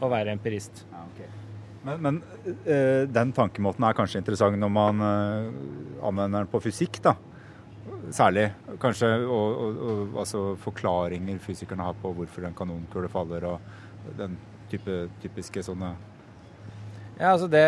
[0.00, 0.86] å være empirist.
[1.84, 2.24] Men, men
[2.64, 7.18] eh, den tankemåten er kanskje interessant når man anvender den på fysikk, da.
[8.14, 8.46] Særlig.
[8.80, 14.38] Kanskje og, og, og, altså forklaringer fysikerne har på hvorfor en kanonkule faller, og den
[14.70, 15.94] type typiske sånne
[17.18, 17.62] Ja, altså det,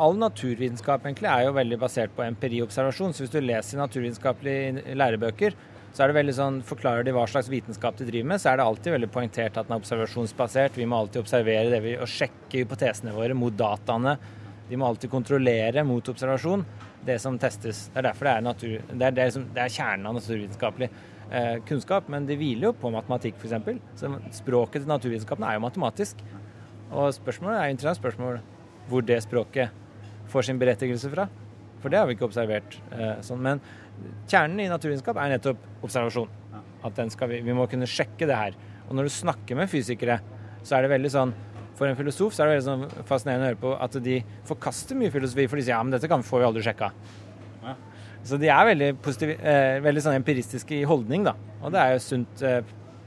[0.00, 3.12] All naturvitenskap egentlig er jo veldig basert på empiriobservasjon.
[3.12, 5.56] Så hvis du leser naturvitenskapelige lærebøker,
[5.96, 8.58] så er det veldig sånn, forklarer de hva slags vitenskap de driver med, så er
[8.58, 10.76] det alltid veldig poengtert at den er observasjonsbasert.
[10.76, 14.16] Vi må alltid observere det vi, og sjekke hypotesene våre mot dataene.
[14.68, 16.66] De må alltid kontrollere mot observasjon
[17.06, 17.86] det som testes.
[17.94, 20.90] Det er derfor det er, natur, det er, det er, det er kjernen av naturvitenskapelig
[20.90, 21.14] eh,
[21.68, 22.10] kunnskap.
[22.12, 23.80] Men det hviler jo på matematikk, f.eks.
[23.98, 26.20] Så språket til naturvitenskapene er jo matematisk.
[26.92, 28.38] Og spørsmålet er interessant spørsmål
[28.86, 29.74] hvor det språket
[30.30, 31.26] får sin berettigelse fra.
[31.82, 32.78] For det har vi ikke observert.
[32.94, 33.42] Eh, sånn.
[33.42, 33.60] Men
[34.28, 36.30] kjernen i naturvitenskap er nettopp observasjon.
[36.86, 36.98] At
[37.30, 38.56] vi, vi må kunne sjekke det her.
[38.86, 40.20] Og når du snakker med fysikere,
[40.66, 41.34] så er det veldig sånn
[41.76, 44.14] For en filosof så er det veldig sånn fascinerende å høre på at de
[44.48, 46.88] forkaster mye filosofi, for de sier ja, men dette kan, får vi aldri sjekka.
[48.26, 51.36] Så de er veldig, positive, eh, veldig sånn empiristiske i holdning, da.
[51.62, 52.60] Og det er jo sunt eh,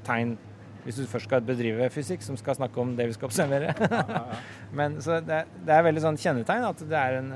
[0.07, 0.38] tegn
[0.86, 3.74] hvis du først skal bedrive fysikk, som skal snakke om det vi skal observere.
[4.80, 7.32] Men så det, det er veldig sånn kjennetegn at det er en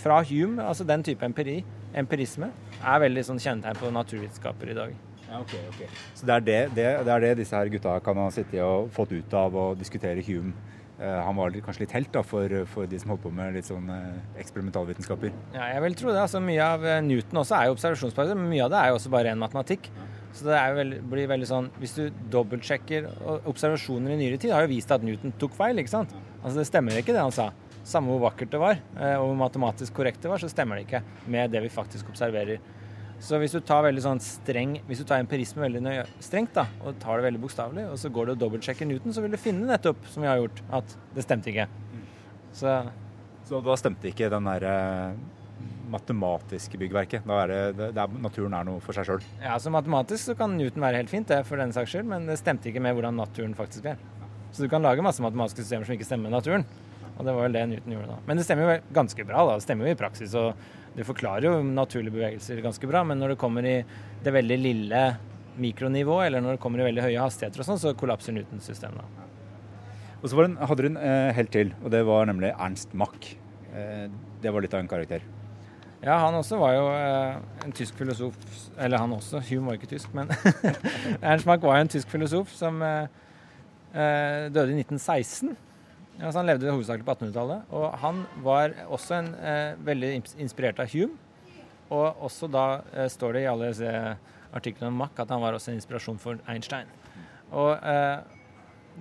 [0.00, 1.58] Fra Hume, altså den type empiri,
[1.94, 2.48] empirisme,
[2.82, 4.94] er veldig sånn kjennetegn på naturvitenskaper i dag.
[6.18, 8.90] Så det er det, det, det er det disse her gutta kan ha sittet og
[8.94, 10.52] fått ut av å diskutere Hume.
[11.00, 13.66] Eh, han var kanskje litt helt da, for, for de som holdt på med litt
[13.66, 15.32] sånn eh, eksperimentalvitenskaper.
[15.56, 16.20] Ja, jeg vil tro det.
[16.22, 19.00] altså Mye av eh, Newton også er jo observasjonsbasert, men mye av det er jo
[19.00, 19.90] også bare ren matematikk.
[20.34, 23.04] Så det veldig, blir veldig sånn Hvis du dobbeltsjekker
[23.46, 26.10] Observasjoner i nyere tid har jo vist at Newton tok feil, ikke sant?
[26.40, 27.52] Altså Det stemmer ikke, det han sa.
[27.86, 28.80] Samme hvor vakkert det var,
[29.20, 32.58] og hvor matematisk korrekt det var, så stemmer det ikke med det vi faktisk observerer.
[33.24, 36.66] Så hvis du tar veldig sånn streng, hvis du tar empirisme veldig nøye, strengt da,
[36.84, 39.40] og tar det veldig bokstavelig, og så går du og dobbeltsjekker Newton, så vil du
[39.40, 41.64] finne nettopp, som vi har gjort, at det stemte ikke.
[42.52, 42.82] Så
[43.44, 45.16] Så da stemte ikke den der eh,
[45.92, 47.26] matematiske byggverket.
[47.28, 49.26] Da er det, det, det er, naturen er noe for seg sjøl.
[49.42, 52.24] Ja, så Matematisk så kan Newton være helt fint, det, for den saks skyld, men
[52.28, 54.00] det stemte ikke med hvordan naturen faktisk er.
[54.54, 56.64] Så du kan lage masse matematiske systemer som ikke stemmer med naturen.
[57.14, 58.16] Og det var vel det Newton gjorde da.
[58.26, 59.58] Men det stemmer jo ganske bra, da.
[59.58, 60.34] Det stemmer jo i praksis.
[60.38, 63.04] Og det forklarer jo naturlige bevegelser ganske bra.
[63.06, 63.76] Men når det kommer i
[64.24, 65.04] det veldig lille
[65.60, 68.98] mikronivået, eller når det kommer i veldig høye hastigheter og sånn, så kollapser Newtons system
[68.98, 69.06] da.
[70.24, 72.94] Og så var det hadde hun en eh, helt til, og det var nemlig Ernst
[72.96, 73.30] Mach.
[73.76, 74.06] Eh,
[74.42, 75.22] det var litt av en karakter.
[76.04, 78.34] Ja, han også var jo eh, en tysk filosof
[78.76, 80.28] Eller han også, Hume var ikke tysk, men
[81.22, 83.06] Ernst Mach var jo en tysk filosof som eh,
[83.94, 85.54] eh, døde i 1916.
[86.20, 87.70] Altså, han levde hovedsakelig på 1800-tallet.
[87.74, 91.16] Og han var også en, eh, veldig inspirert av Hume.
[91.90, 93.90] Og også da eh, står det i alle disse
[94.54, 96.86] artiklene om Mack at han var også en inspirasjon for Einstein.
[97.50, 98.22] Og eh,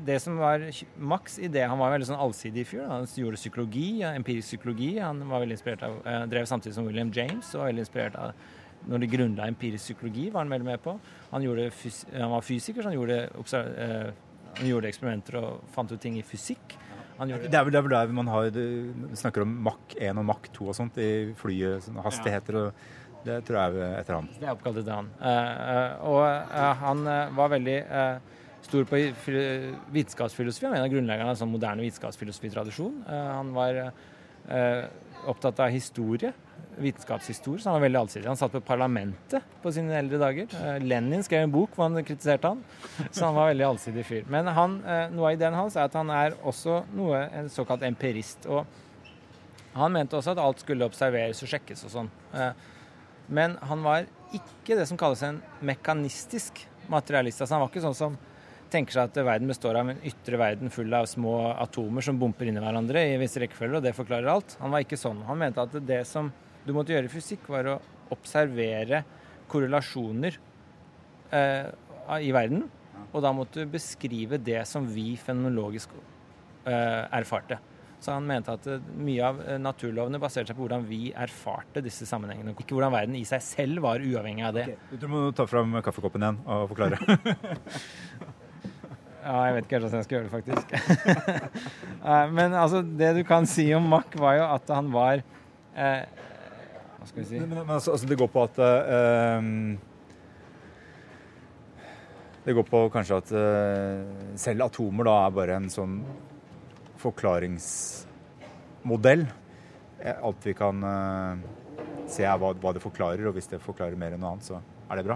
[0.06, 0.64] det som var
[0.98, 2.88] Max idé Han var en veldig sånn allsidig fyr.
[2.90, 4.98] Han gjorde psykologi, empirisk psykologi.
[4.98, 8.16] Han var veldig inspirert av, eh, drev samtidig som William James og var veldig inspirert
[8.20, 8.34] av
[8.90, 10.98] når de grunnla empirisk psykologi, var han veldig med på.
[11.32, 14.10] Han, han var fysiker, så han gjorde, eh,
[14.58, 16.76] han gjorde eksperimenter og fant ut ting i fysikk.
[17.20, 18.50] Det er vel det er vel der man har,
[19.20, 21.10] snakker om Mach 1 og Mach 2 og sånt i
[21.40, 22.58] flyet, sånne hastigheter.
[22.66, 22.74] og
[23.24, 24.30] Det tror jeg er etter han.
[24.40, 25.10] Det er oppkalt etter han.
[25.22, 27.04] Eh, eh, og eh, han
[27.38, 27.78] var veldig
[28.64, 30.66] stor på fil- vitenskapsfilosofi.
[30.66, 33.02] Han er en av grunnleggerne av en sånn moderne vitenskapsfilosofitradisjon.
[33.08, 33.80] Han var
[35.28, 36.34] opptatt av historie,
[36.78, 38.28] vitenskapshistorie, så han var veldig allsidig.
[38.28, 40.48] Han satt på parlamentet på sine eldre dager.
[40.58, 42.64] Eh, Lenin skrev en bok hvor han kritiserte han,
[43.12, 44.24] så han var veldig allsidig fyr.
[44.32, 47.86] Men han, eh, noe av ideen hans er at han er også noe, en såkalt
[47.86, 48.48] empirist.
[48.48, 48.66] og
[49.74, 52.10] han mente også at alt skulle observeres og sjekkes og sånn.
[52.34, 52.54] Eh,
[53.28, 54.06] Men han var
[54.36, 57.40] ikke det som kalles en mekanistisk materialist.
[57.42, 58.18] Altså han var ikke sånn som
[58.74, 62.50] tenker seg at verden består av en ytre verden full av små atomer som bumper
[62.50, 64.58] inn i hverandre i visse rekkefølger, og det forklarer alt.
[64.62, 65.24] Han var ikke sånn.
[65.28, 66.32] Han mente at det som
[66.64, 67.80] du måtte gjøre i fysikk, var å
[68.14, 69.04] observere
[69.52, 70.38] korrelasjoner
[71.34, 71.68] eh,
[72.24, 72.66] i verden,
[73.14, 75.94] og da måtte du beskrive det som vi fenomenologisk
[76.66, 77.60] eh, erfarte.
[78.04, 81.84] Så han mente at eh, mye av eh, naturlovene baserte seg på hvordan vi erfarte
[81.84, 84.66] disse sammenhengene, ikke hvordan verden i seg selv var uavhengig av det.
[85.00, 87.00] Du må ta fram kaffekoppen igjen og forklare.
[89.24, 90.68] Ja, jeg vet ikke helt hvordan jeg skal gjøre det, faktisk.
[92.04, 96.04] Eh, Men altså, det du kan si om Mack, var jo at han var eh,
[97.00, 97.40] Hva skal vi si?
[97.40, 99.40] Men, men altså, altså, det går på at eh,
[102.44, 104.04] Det går på kanskje at eh,
[104.44, 105.96] selv atomer da er bare en sånn
[107.00, 109.24] forklaringsmodell.
[110.04, 111.40] Eh, Alt vi kan eh,
[112.12, 114.56] se er hva, hva det forklarer, og hvis det forklarer mer enn noe annet, så
[114.92, 115.16] er det bra.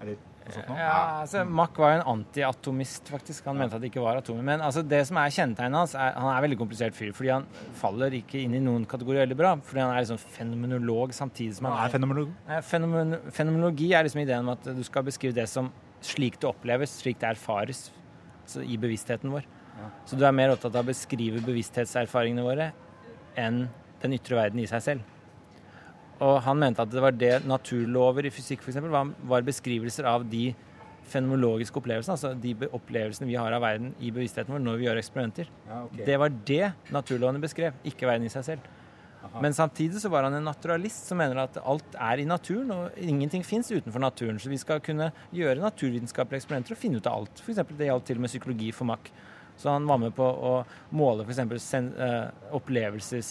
[0.00, 0.04] Er
[0.44, 3.46] Ja, altså, Mack var jo en antiatomist, faktisk.
[3.48, 4.44] Han mente at det ikke var atomer.
[4.44, 7.14] Men altså, det som er kjennetegnet hans, er han er en veldig komplisert fyr.
[7.16, 7.46] Fordi han
[7.80, 9.54] faller ikke inn i noen kategori veldig bra.
[9.64, 14.20] Fordi han er liksom fenomenolog samtidig som han er fenomenolog Eh, Fenomen fenomenologi er liksom
[14.20, 15.72] ideen om at du skal beskrive det som
[16.04, 17.86] slik det oppleves, slik det erfares
[18.60, 19.46] i bevisstheten vår.
[20.04, 22.68] Så du er mer opptatt av å beskrive bevissthetserfaringene våre
[23.40, 23.64] enn
[24.02, 25.13] den ytre verden i seg selv.
[26.22, 30.26] Og han mente at det var det naturlover i fysikk eksempel, var, var beskrivelser av
[30.30, 30.52] de
[31.10, 35.00] fenomenologiske opplevelsene, altså de opplevelsene vi har av verden i bevisstheten vår når vi gjør
[35.02, 35.50] eksperimenter.
[35.68, 36.06] Ja, okay.
[36.06, 38.72] Det var det naturlovene beskrev, ikke verden i seg selv.
[39.40, 42.98] Men samtidig så var han en naturalist som mener at alt er i naturen, og
[43.00, 44.38] ingenting fins utenfor naturen.
[44.38, 47.40] Så vi skal kunne gjøre naturvitenskapelige eksperimenter og finne ut av alt.
[47.40, 49.10] For eksempel, det gjaldt til og med psykologi for Mack.
[49.56, 50.54] Så han var med på å
[50.94, 51.40] måle f.eks.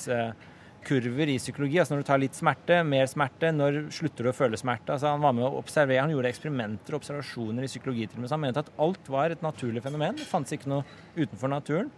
[0.09, 0.49] Uh,
[0.83, 1.79] opplevelseskurver i psykologi.
[1.79, 4.93] Altså når du tar litt smerte, mer smerte, når slutter du å føle smerte.
[4.93, 8.23] Altså han var med å observere, han gjorde eksperimenter og observasjoner i psykologi til og
[8.23, 8.29] med.
[8.29, 10.17] Så han mente at alt var et naturlig fenomen.
[10.17, 10.83] Det fantes ikke noe
[11.15, 11.91] utenfor naturen.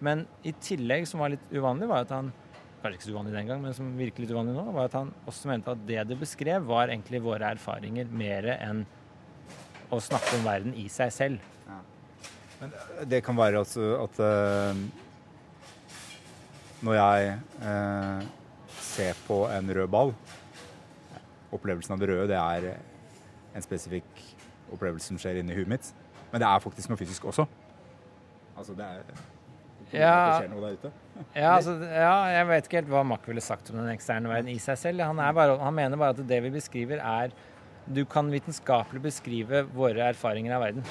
[0.00, 2.32] Men i tillegg, som var litt uvanlig, var at han
[2.82, 5.08] kanskje ikke så uvanlig den gang, men som virker litt uvanlig nå, var at han
[5.26, 8.84] også mente at det det beskrev, var egentlig våre erfaringer mer enn
[9.90, 11.52] å snakke om verden i seg selv.
[13.08, 14.84] Det kan være altså at eh,
[16.84, 18.26] når jeg eh,
[18.82, 20.12] ser på en rød ball
[21.54, 22.66] Opplevelsen av det røde det er
[23.56, 24.24] en spesifikk
[24.74, 25.86] opplevelse som skjer inni huet mitt.
[26.32, 27.46] Men det er faktisk noe fysisk også.
[28.58, 29.06] Altså det er
[29.94, 30.42] Ja.
[31.32, 34.50] Ja, altså, ja, jeg vet ikke helt hva Mack ville sagt om den eksterne verden
[34.52, 35.00] i seg selv.
[35.06, 37.32] Han, er bare, han mener bare at det vi beskriver, er
[37.86, 40.84] Du kan vitenskapelig beskrive våre erfaringer av verden.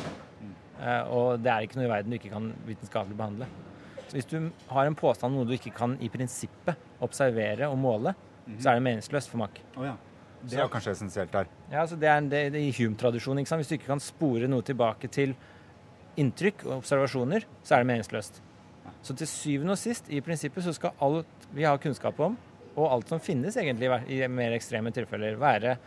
[0.79, 3.49] Eh, og det er ikke noe i verden du ikke kan vitenskapelig behandle.
[4.13, 8.13] Hvis du har en påstand om noe du ikke kan i prinsippet observere og måle,
[8.59, 9.59] så er det meningsløst for Mack.
[9.77, 9.95] Oh, ja.
[10.45, 11.47] Det er kanskje essensielt der.
[11.71, 13.45] Ja, altså det er en- det, det i Hume-tradisjonen.
[13.45, 15.33] Hvis du ikke kan spore noe tilbake til
[16.17, 18.41] inntrykk og observasjoner, så er det meningsløst.
[19.01, 22.37] Så til syvende og sist, i prinsippet, så skal alt vi har kunnskap om,
[22.75, 25.77] og alt som finnes egentlig i i mer ekstreme tilfeller, være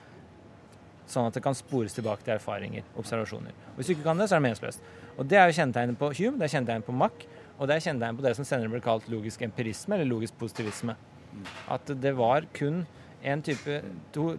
[1.09, 3.55] sånn at det kan spores tilbake til erfaringer, observasjoner.
[3.73, 4.81] Og Hvis du ikke kan det, så er det meningsløst.
[5.19, 7.25] Og Det er jo kjennetegnet på Hume, det er kjennetegnet på Mack,
[7.59, 10.95] og det er kjennetegnet på det som senere ble kalt logisk empirisme, eller logisk positivisme.
[11.71, 12.85] At det var kun
[13.27, 13.81] en type
[14.15, 14.31] to,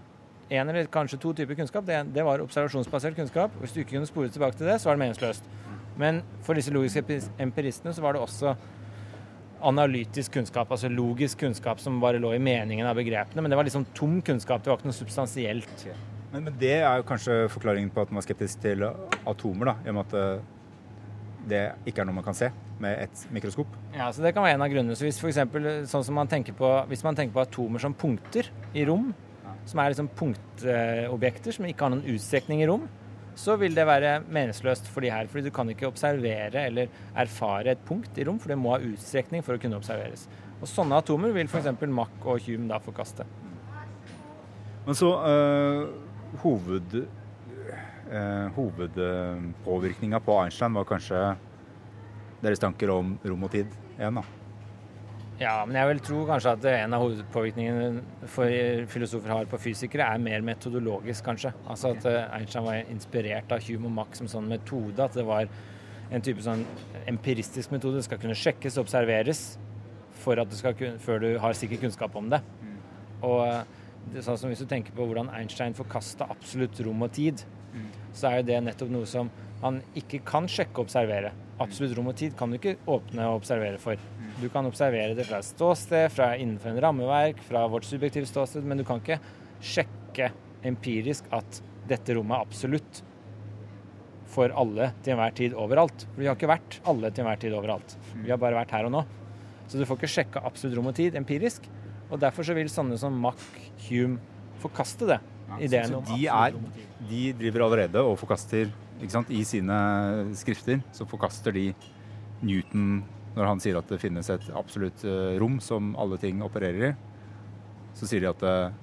[0.50, 1.86] en eller kanskje to typer kunnskap.
[1.88, 3.56] Det, det var observasjonsbasert kunnskap.
[3.60, 5.50] Hvis du ikke kunne spore tilbake til det, så var det meningsløst.
[6.00, 7.04] Men for disse logiske
[7.44, 8.56] empiristene så var det også
[9.68, 13.44] analytisk kunnskap, altså logisk kunnskap som bare lå i meningen av begrepene.
[13.44, 15.84] Men det var liksom tom kunnskap, det var ikke noe substansielt.
[16.32, 18.86] Men, men det er jo kanskje forklaringen på at man er skeptisk til
[19.28, 20.48] atomer, da, i og med at eh,
[21.48, 23.72] det ikke er noe man kan se med et mikroskop.
[23.96, 24.96] Ja, så Det kan være en av grunnene.
[24.96, 27.96] Så hvis, for eksempel, sånn som man tenker på, hvis man tenker på atomer som
[27.96, 29.12] punkter i rom,
[29.70, 32.88] som er liksom punktobjekter som ikke har noen utstrekning i rom,
[33.40, 35.28] så vil det være meningsløst for de her.
[35.28, 38.84] fordi du kan ikke observere eller erfare et punkt i rom, for det må ha
[38.84, 40.28] utstrekning for å kunne observeres.
[40.60, 41.70] Og sånne atomer vil f.eks.
[41.88, 43.26] Mack og Hume da forkaste.
[44.86, 45.88] Men så øh,
[46.44, 47.06] hoved,
[48.10, 51.24] øh, Hovedpåvirkninga på Einstein var kanskje
[52.44, 54.26] deres tanker om rom og tid igjen, da.
[55.40, 58.52] Ja, men jeg vil tro kanskje at en av hovedpåvirkningene for
[58.92, 61.54] filosofer har på fysikere, er mer metodologisk, kanskje.
[61.64, 65.00] Altså at eh, Einstein var inspirert av Hume og Max som sånn metode.
[65.00, 65.48] At det var
[66.12, 66.66] en type sånn
[67.08, 68.02] empiristisk metode.
[68.02, 69.44] Det skal kunne sjekkes og observeres
[70.20, 72.42] du skal, før du har sikker kunnskap om det.
[73.24, 73.64] Og eh,
[74.12, 77.46] det sånn som hvis du tenker på hvordan Einstein forkasta absolutt rom og tid,
[78.14, 79.30] så er jo det nettopp noe som
[79.60, 81.34] man ikke kan sjekke og observere.
[81.60, 84.00] Absolutt rom og tid kan du ikke åpne og observere for.
[84.40, 88.64] Du kan observere det fra et ståsted, fra innenfor en rammeverk, fra vårt subjektive ståsted,
[88.64, 89.20] men du kan ikke
[89.60, 90.32] sjekke
[90.68, 93.02] empirisk at dette rommet er absolutt
[94.30, 96.06] for alle til enhver tid overalt.
[96.14, 97.98] For vi har ikke vært alle til enhver tid overalt.
[98.22, 99.04] Vi har bare vært her og nå.
[99.70, 101.66] Så du får ikke sjekka absolutt rom og tid empirisk.
[102.10, 103.42] Og derfor så vil sånne som Mach,
[103.90, 104.22] Hume
[104.62, 105.20] forkaste det.
[105.58, 106.58] Ideen Så om de, er,
[107.10, 108.70] de driver allerede og forkaster
[109.10, 109.32] sant?
[109.32, 109.78] I sine
[110.38, 111.70] skrifter så forkaster de
[112.44, 113.00] Newton
[113.36, 116.92] når han sier at det finnes et absolutt eh, rom som alle ting opererer i.
[117.98, 118.76] Så sier de at eh,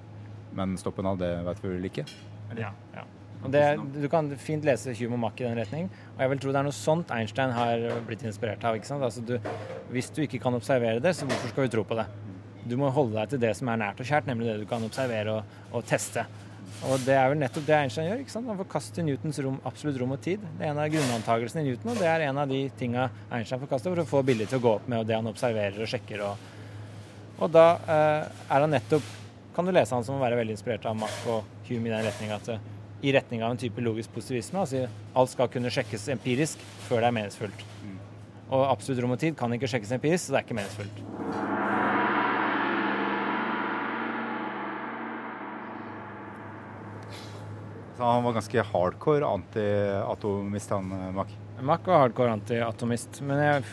[0.57, 2.05] Men stoppen av det vet vi vel ikke.
[2.57, 3.03] Ja, ja.
[3.45, 3.61] Det,
[3.93, 5.91] du kan fint lese Hume og Mack i den retning.
[6.15, 8.79] Og jeg vil tro det er noe sånt Einstein har blitt inspirert av.
[8.79, 9.35] Altså du,
[9.93, 12.07] hvis du ikke kan observere det, så hvorfor skal vi tro på det?
[12.67, 14.83] Du må holde deg til det som er nært og kjært, nemlig det du kan
[14.83, 16.25] observere og, og teste.
[16.85, 18.19] Og det er vel nettopp det Einstein gjør.
[18.21, 18.49] ikke sant?
[18.51, 20.43] Han forkaster Newtons rom, absolutt rom og tid.
[20.59, 23.63] Det er en av grunnantagelsene i Newton, og det er en av de tinga Einstein
[23.63, 25.89] forkaster for å få bildet til å gå opp med og det han observerer og
[25.89, 26.21] sjekker.
[26.27, 29.15] Og, og da eh, er han nettopp
[29.57, 32.03] Kan du lese han som å være veldig inspirert av Mack og Hume i den
[32.05, 32.61] retning at eh,
[33.01, 34.61] i retning av en type logisk positivisme.
[34.61, 34.85] Altså
[35.17, 37.67] alt skal kunne sjekkes empirisk før det er meningsfullt.
[38.47, 41.46] Og absolutt rom og tid kan ikke sjekkes empirisk, så det er ikke meningsfullt.
[47.97, 51.31] Så han var ganske hardcore antiatomist, han Mack?
[51.61, 51.87] Mack.
[51.87, 53.63] Var hardcore antiatomist, men jeg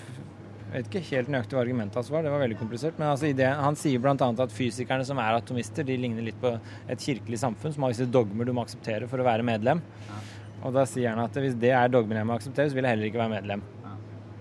[0.72, 2.24] vet ikke helt nøyaktig hva argumentet hans var.
[2.24, 2.96] Det var veldig komplisert.
[2.98, 4.14] Men altså, ideen- han sier bl.a.
[4.16, 6.54] at fysikerne som er atomister, de ligner litt på
[6.88, 9.82] et kirkelig samfunn som har visse dogmer du må akseptere for å være medlem.
[10.64, 12.96] Og da sier han at hvis det er dogmer jeg må akseptere, så vil jeg
[12.96, 13.62] heller ikke være medlem.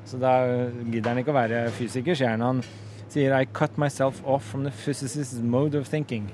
[0.08, 0.32] Så da
[0.80, 2.42] gidder han ikke å være fysiker, sier han.
[2.48, 2.64] Han
[3.12, 6.32] sier I cut myself off from the physicist's mode of thinking.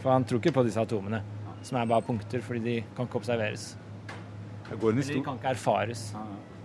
[0.00, 1.20] For han tror ikke på disse atomene,
[1.62, 3.72] som er bare punkter fordi de kan ikke observeres.
[4.68, 6.14] Det går en Eller de kan ikke erfares.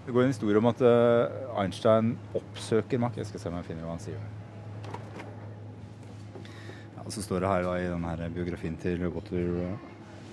[0.05, 3.17] det går en historie om at eh, Einstein oppsøker Mack.
[3.17, 4.19] Jeg skal se om jeg finner hva han sier.
[6.97, 9.77] Ja, så står det her da, i denne biografien til Walter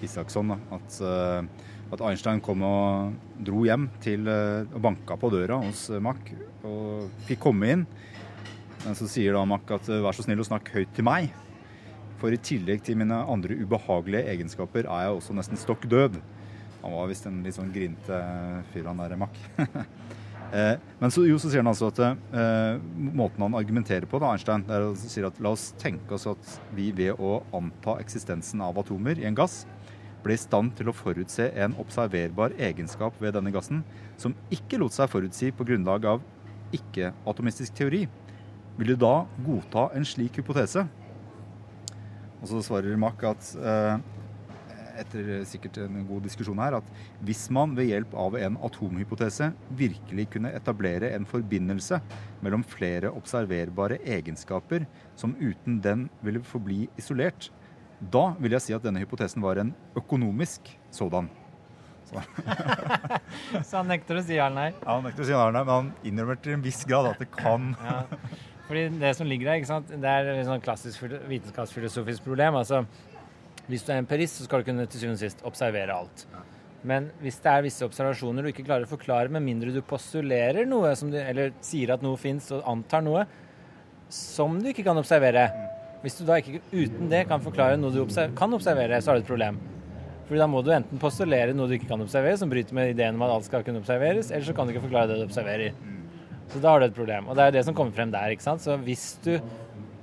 [0.02, 3.14] Isaksson da, at, eh, at Einstein kom og
[3.46, 6.32] dro hjem til eh, og banka på døra hos Mack
[6.66, 7.86] og fikk komme inn.
[8.84, 11.30] Men så sier da Mack at vær så snill å snakke høyt til meg.
[12.20, 16.20] For i tillegg til mine andre ubehagelige egenskaper er jeg også nesten stokk død.
[16.82, 18.18] Han var visst en litt sånn grinte
[18.72, 19.38] fyr, han der Mack.
[20.50, 22.80] Eh, Men så, jo, så sier han altså at eh,
[23.14, 26.56] måten han argumenterer på, da, Einstein, er å si at la oss tenke oss at
[26.74, 29.60] vi ved å anta eksistensen av atomer i en gass,
[30.24, 33.84] ble i stand til å forutse en observerbar egenskap ved denne gassen
[34.18, 36.26] som ikke lot seg forutsi på grunnlag av
[36.74, 38.08] ikke-atomistisk teori.
[38.80, 40.88] Vil du da godta en slik hypotese?
[42.40, 44.00] Og så svarer Mack at eh,
[45.00, 46.88] etter sikkert en god diskusjon her, at
[47.24, 52.00] hvis man ved hjelp av en atomhypotese virkelig kunne etablere en forbindelse
[52.44, 54.86] mellom flere observerbare egenskaper
[55.20, 57.50] som uten den ville forbli isolert,
[58.00, 61.28] da vil jeg si at denne hypotesen var en økonomisk sådan.
[62.10, 64.70] Så han nekter å si ja eller nei.
[64.80, 67.28] Ja, Han nekter å si ja, men han innrømmer til en viss grad at det
[67.36, 68.00] kan Ja.
[68.70, 69.88] Fordi det som ligger der, sant?
[69.90, 72.54] det er et sånn klassisk vitenskapsfilosofisk problem.
[72.60, 72.84] Altså,
[73.66, 76.22] hvis du er empirist, så skal du kunne til syvende og sist observere alt.
[76.86, 80.70] Men hvis det er visse observasjoner du ikke klarer å forklare, med mindre du postulerer
[80.70, 83.26] noe, som du, eller sier at noe fins og antar noe,
[84.10, 85.44] som du ikke kan observere
[86.00, 89.18] Hvis du da ikke uten det kan forklare noe du observer, kan observere, så har
[89.18, 89.58] du et problem.
[90.30, 93.18] Fordi da må du enten postulere noe du ikke kan observere, som bryter med ideen
[93.18, 95.74] om at alt skal kunne observeres, eller så kan du ikke forklare det du observerer.
[96.50, 97.28] Så da har du et problem.
[97.30, 98.32] Og det er det som kommer frem der.
[98.34, 98.62] ikke sant?
[98.64, 99.36] Så hvis du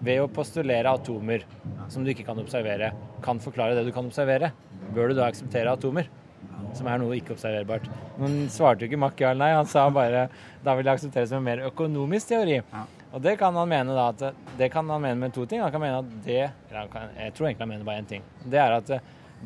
[0.03, 1.43] ved å postulere atomer
[1.91, 2.93] som du ikke kan observere,
[3.25, 4.51] kan forklare det du kan observere,
[4.95, 6.07] bør du da akseptere atomer?
[6.77, 7.87] Som er noe ikke-observerbart.
[8.21, 9.57] Men svarte jo ikke Mack ja eller nei.
[9.57, 10.27] Han sa bare
[10.63, 12.61] da vil jeg akseptere som en mer økonomisk teori.
[13.15, 14.23] Og det kan han mene da at
[14.59, 15.61] det kan han mene med to ting.
[15.63, 18.25] Han kan mene at det eller kan, Jeg tror egentlig han mener bare én ting.
[18.43, 18.91] Det er at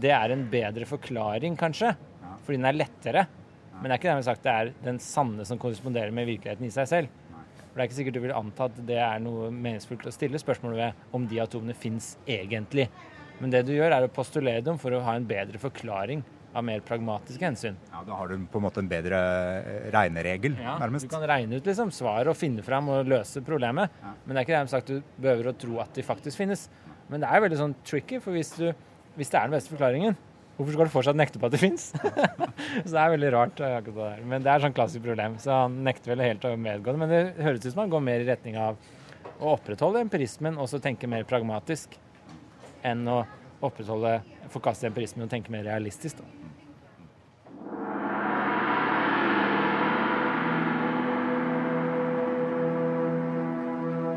[0.02, 1.93] det er en bedre forklaring, kanskje.
[2.45, 3.28] Fordi den er lettere.
[3.82, 6.74] Men det er ikke dermed sagt det er den sanne som korresponderer med virkeligheten i
[6.74, 7.16] seg selv.
[7.72, 10.40] For Det er ikke sikkert du vil anta at det er noe meningsfullt å stille
[10.42, 12.90] spørsmål ved om de atomene fins egentlig.
[13.42, 16.22] Men det du gjør, er å postulere dem for å ha en bedre forklaring
[16.54, 17.78] av mer pragmatiske hensyn.
[17.90, 19.18] Ja, Da har du på en måte en bedre
[19.64, 21.08] eh, regneregel, Ja, nærmest.
[21.08, 23.90] Du kan regne ut liksom svaret og finne fram og løse problemet.
[24.04, 26.68] Men det er ikke dermed sagt du behøver å tro at de faktisk finnes.
[27.10, 28.68] Men det er veldig sånn tricky, for hvis, du,
[29.16, 30.20] hvis det er den beste forklaringen,
[30.62, 31.89] hvorfor skal du fortsatt nekte på at det fins?
[32.86, 33.59] så det er veldig rart.
[33.59, 34.24] eh, akkurat det der.
[34.32, 35.38] Men det er sånn klassisk problem.
[35.41, 37.01] Så han nekter vel helt å medgå det.
[37.01, 38.80] Men det høres ut som han går mer i retning av
[39.41, 41.97] å opprettholde empirismen og så tenke mer pragmatisk
[42.86, 43.24] enn å
[43.62, 44.20] opprettholde,
[44.53, 46.22] forkaste empirismen og tenke mer realistisk.
[46.22, 46.30] Da.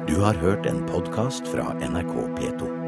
[0.09, 2.84] Du har hørt en podkast fra NRK P2.